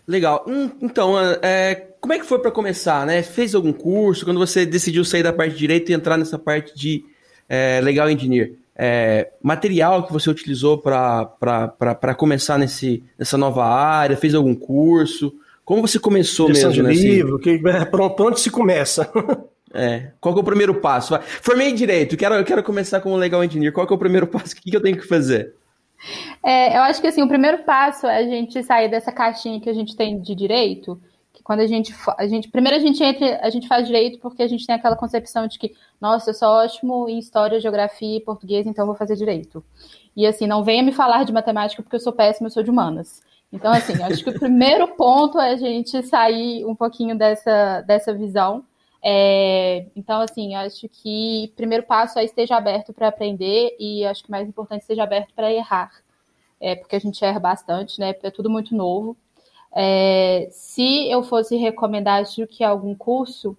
[0.06, 0.44] Legal.
[0.48, 3.22] Hum, então, é, como é que foi para começar, né?
[3.22, 4.24] Fez algum curso?
[4.24, 7.04] Quando você decidiu sair da parte de direito e entrar nessa parte de
[7.48, 14.16] é, legal engineer, é, material que você utilizou para começar nesse, nessa nova área?
[14.16, 15.32] Fez algum curso?
[15.64, 16.82] Como você começou Direção mesmo?
[16.82, 17.58] de né, livro, assim?
[17.58, 19.08] que, é, pronto, onde se começa?
[19.74, 20.12] É.
[20.20, 21.18] Qual é o primeiro passo?
[21.42, 23.72] Formei direito, quero, quero começar como legal engineer.
[23.72, 24.54] Qual é o primeiro passo?
[24.54, 25.52] O que, que eu tenho que fazer?
[26.42, 29.68] É, eu acho que assim, o primeiro passo é a gente sair dessa caixinha que
[29.68, 31.00] a gente tem de direito,
[31.32, 34.42] que quando a gente, a gente primeiro a gente entra, a gente faz direito porque
[34.42, 38.20] a gente tem aquela concepção de que, nossa, eu sou ótimo em história, geografia e
[38.20, 39.64] português, então vou fazer direito.
[40.16, 42.70] E assim, não venha me falar de matemática porque eu sou péssimo, eu sou de
[42.70, 43.22] humanas.
[43.52, 48.12] Então, assim, acho que o primeiro ponto é a gente sair um pouquinho dessa, dessa
[48.12, 48.64] visão.
[49.06, 54.24] É, então, assim, acho que o primeiro passo é esteja aberto para aprender e acho
[54.24, 55.90] que mais importante esteja aberto para errar.
[56.58, 58.14] É, porque a gente erra bastante, né?
[58.22, 59.14] É tudo muito novo.
[59.76, 63.54] É, se eu fosse recomendar, acho que algum curso,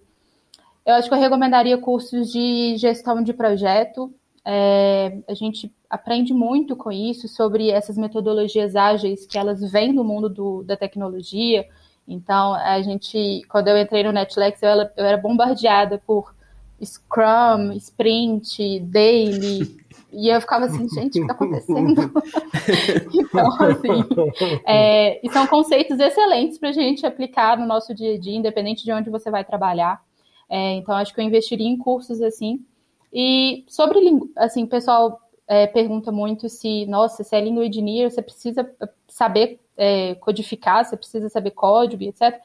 [0.84, 4.12] eu acho que eu recomendaria cursos de gestão de projeto.
[4.44, 10.02] É, a gente aprende muito com isso, sobre essas metodologias ágeis que elas vêm do
[10.02, 11.68] mundo do, da tecnologia.
[12.06, 16.34] Então, a gente, quando eu entrei no Netflix, eu era, eu era bombardeada por
[16.82, 19.76] Scrum, Sprint, Daily,
[20.12, 21.92] e eu ficava assim, gente, o que está acontecendo?
[23.12, 28.18] então, assim, é, e são conceitos excelentes para a gente aplicar no nosso dia a
[28.18, 30.00] dia, independente de onde você vai trabalhar.
[30.48, 32.64] É, então, acho que eu investiria em cursos assim.
[33.12, 33.98] E sobre,
[34.36, 38.68] assim, pessoal é, pergunta muito se, nossa, se é língua engineer, você precisa
[39.08, 42.40] saber é, codificar, você precisa saber código etc.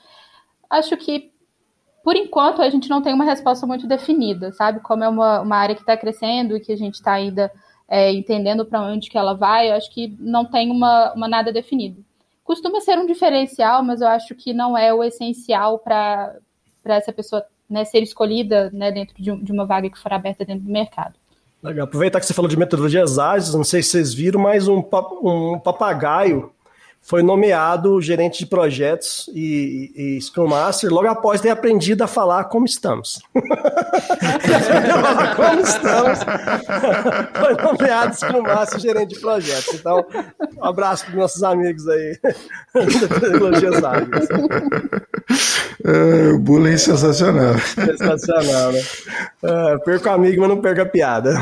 [0.70, 1.32] Acho que,
[2.04, 4.80] por enquanto, a gente não tem uma resposta muito definida, sabe?
[4.80, 7.52] Como é uma, uma área que está crescendo e que a gente está ainda
[7.88, 11.52] é, entendendo para onde que ela vai, eu acho que não tem uma, uma nada
[11.52, 12.04] definido.
[12.44, 16.34] Costuma ser um diferencial, mas eu acho que não é o essencial para
[16.86, 20.64] essa pessoa né, ser escolhida né, dentro de, de uma vaga que for aberta dentro
[20.64, 21.16] do mercado.
[21.62, 21.86] Legal.
[21.86, 24.84] Aproveitar que você falou de metodologias ágeis, não sei se vocês viram, mas um,
[25.24, 26.52] um papagaio
[27.02, 32.43] foi nomeado gerente de projetos e, e Scrum Master logo após ter aprendido a falar
[32.45, 33.20] como estamos.
[35.36, 36.20] como estamos.
[37.38, 39.74] foi nomeado Scrum Master gerente de projetos.
[39.74, 40.06] Então,
[40.58, 42.18] um abraço para os nossos amigos aí
[42.74, 44.30] da tecnologias ágeis.
[45.84, 47.58] É, o bullying é sensacional.
[47.58, 48.82] Sensacional, né?
[49.43, 51.34] É, perco amigo, mas não perco a piada.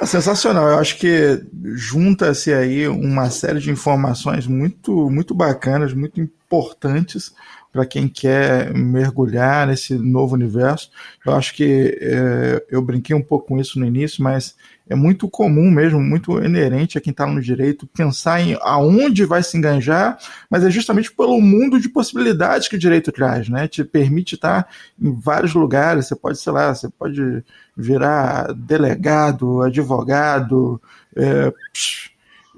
[0.00, 0.68] É sensacional.
[0.68, 1.44] Eu acho que
[1.74, 7.32] junta-se aí uma série de informações muito, muito bacanas, muito importantes
[7.72, 10.90] para quem quer mergulhar nesse novo universo.
[11.24, 14.54] Eu acho que é, eu brinquei um pouco com isso no início, mas
[14.92, 19.42] é muito comum mesmo, muito inerente a quem está no direito pensar em aonde vai
[19.42, 20.18] se enganjar,
[20.50, 23.66] mas é justamente pelo mundo de possibilidades que o direito traz, né?
[23.66, 24.68] Te permite estar
[25.00, 26.06] em vários lugares.
[26.06, 27.42] Você pode, sei lá, você pode
[27.74, 30.80] virar delegado, advogado,
[31.16, 31.50] é,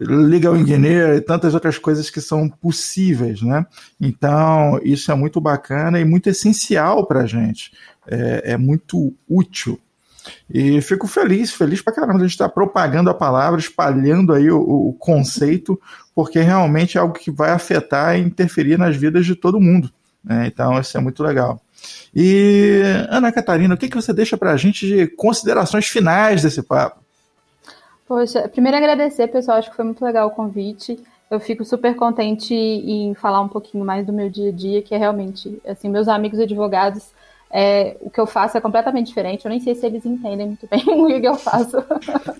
[0.01, 3.65] legal engineer e tantas outras coisas que são possíveis, né?
[4.01, 7.73] Então, isso é muito bacana e muito essencial para a gente.
[8.09, 9.79] É, é muito útil.
[10.49, 12.19] E fico feliz, feliz pra caramba.
[12.19, 15.81] A gente está propagando a palavra, espalhando aí o, o, conceito,
[16.15, 19.91] porque realmente é algo que vai afetar e interferir nas vidas de todo mundo.
[20.23, 20.47] Né?
[20.47, 21.61] Então, isso é muito legal.
[22.15, 26.63] E, Ana Catarina, o que, que você deixa para a gente de considerações finais desse
[26.63, 27.03] papo?
[28.07, 30.99] Poxa, primeiro agradecer, pessoal, acho que foi muito legal o convite.
[31.31, 34.95] Eu fico super contente em falar um pouquinho mais do meu dia a dia, que
[34.95, 37.13] é realmente, assim, meus amigos advogados
[37.57, 39.45] é, o que eu faço é completamente diferente.
[39.45, 41.85] Eu nem sei se eles entendem muito bem o que eu faço.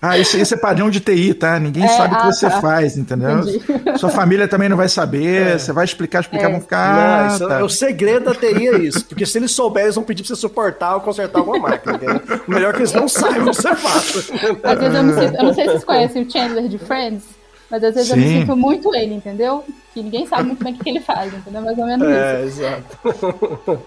[0.01, 1.57] Ah, isso, isso é padrão de TI, tá?
[1.57, 2.59] Ninguém é, sabe o que ah, você tá.
[2.59, 3.39] faz, entendeu?
[3.39, 3.97] Entendi.
[3.97, 5.57] Sua família também não vai saber, é.
[5.57, 6.51] você vai explicar, explicar, é.
[6.51, 7.29] vão ficar.
[7.39, 7.59] Não, tá.
[7.61, 9.05] é o segredo da TI é isso.
[9.05, 12.21] Porque se eles souberem, eles vão pedir pra você suportar ou consertar alguma máquina, entendeu?
[12.45, 14.31] O melhor é que eles não saibam o que você faz.
[14.63, 15.35] Às vezes eu me sinto.
[15.37, 17.23] Eu não sei se vocês conhecem o Chandler de Friends.
[17.71, 18.19] Mas às vezes Sim.
[18.19, 19.63] eu me sinto muito ele, entendeu?
[19.93, 21.61] Que ninguém sabe muito bem o que ele faz, entendeu?
[21.61, 22.61] Mais ou menos é, isso.
[22.61, 23.85] É, exato.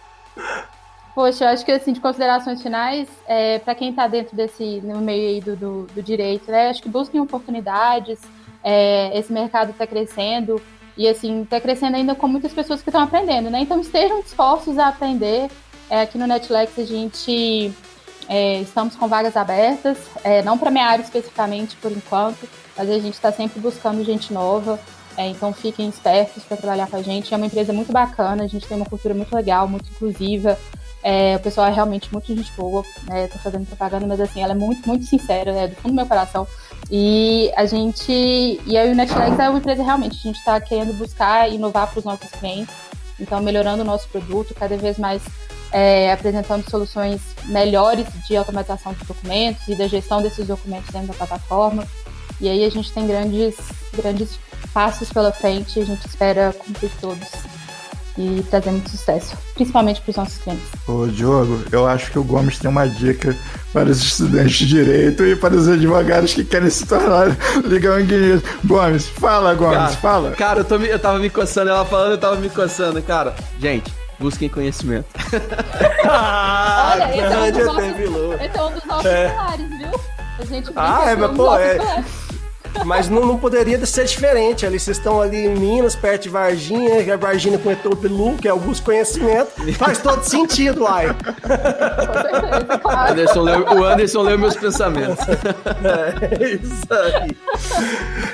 [1.18, 5.00] Poxa, eu acho que assim, de considerações finais, é, para quem está dentro desse, no
[5.00, 6.70] meio aí do, do, do, direito, né?
[6.70, 8.20] Acho que busquem oportunidades,
[8.62, 10.62] é, esse mercado está crescendo,
[10.96, 13.58] e assim, está crescendo ainda com muitas pessoas que estão aprendendo, né?
[13.58, 15.50] Então estejam dispostos a aprender.
[15.90, 17.74] É, aqui no Netflix a gente
[18.28, 22.98] é, estamos com vagas abertas, é, não para minha área especificamente por enquanto, mas a
[23.00, 24.78] gente está sempre buscando gente nova.
[25.16, 27.34] É, então fiquem espertos para trabalhar com a gente.
[27.34, 30.56] É uma empresa muito bacana, a gente tem uma cultura muito legal, muito inclusiva.
[31.03, 33.28] É, o pessoal é realmente muito gente boa, né?
[33.28, 35.68] Tô fazendo propaganda, mas assim, ela é muito, muito sincera, né?
[35.68, 36.46] Do fundo do meu coração.
[36.90, 38.12] E a gente.
[38.66, 41.99] E aí o Netflix é uma empresa realmente, a gente está querendo buscar inovar para
[41.99, 42.74] os nossos clientes,
[43.20, 45.22] então melhorando o nosso produto, cada vez mais
[45.70, 51.14] é, apresentando soluções melhores de automatização de documentos e da gestão desses documentos dentro da
[51.14, 51.86] plataforma.
[52.40, 53.57] E aí a gente tem grandes,
[53.94, 54.38] grandes
[54.72, 57.57] passos pela frente e a gente espera cumprir todos
[58.18, 60.64] e trazer muito sucesso, principalmente para os nossos clientes.
[60.88, 63.34] Ô, Diogo, eu acho que o Gomes tem uma dica
[63.72, 68.42] para os estudantes de direito e para os advogados que querem se tornar legal engenheiro.
[68.64, 70.30] Gomes, fala, Gomes, cara, fala.
[70.32, 73.36] Cara, eu, tô, eu tava me coçando, ela falando, eu tava me coçando, cara.
[73.60, 75.06] Gente, busquem conhecimento.
[76.04, 79.28] ah, Olha, esse é, um dos nossos, esse é um dos nossos é.
[79.28, 80.00] pilares, viu?
[80.40, 81.74] A gente ah, é, mas pô, é.
[81.74, 82.27] Pilares.
[82.84, 84.64] Mas não, não poderia ser diferente.
[84.64, 88.48] Ali vocês estão ali em Minas, perto de Varginha, que a Varginha com Etopilu, que
[88.48, 89.50] é Augusto Conhecimento.
[89.74, 91.00] Faz todo sentido lá.
[93.10, 95.24] Anderson leu, o Anderson leu meus pensamentos.
[95.28, 97.36] É, isso aí.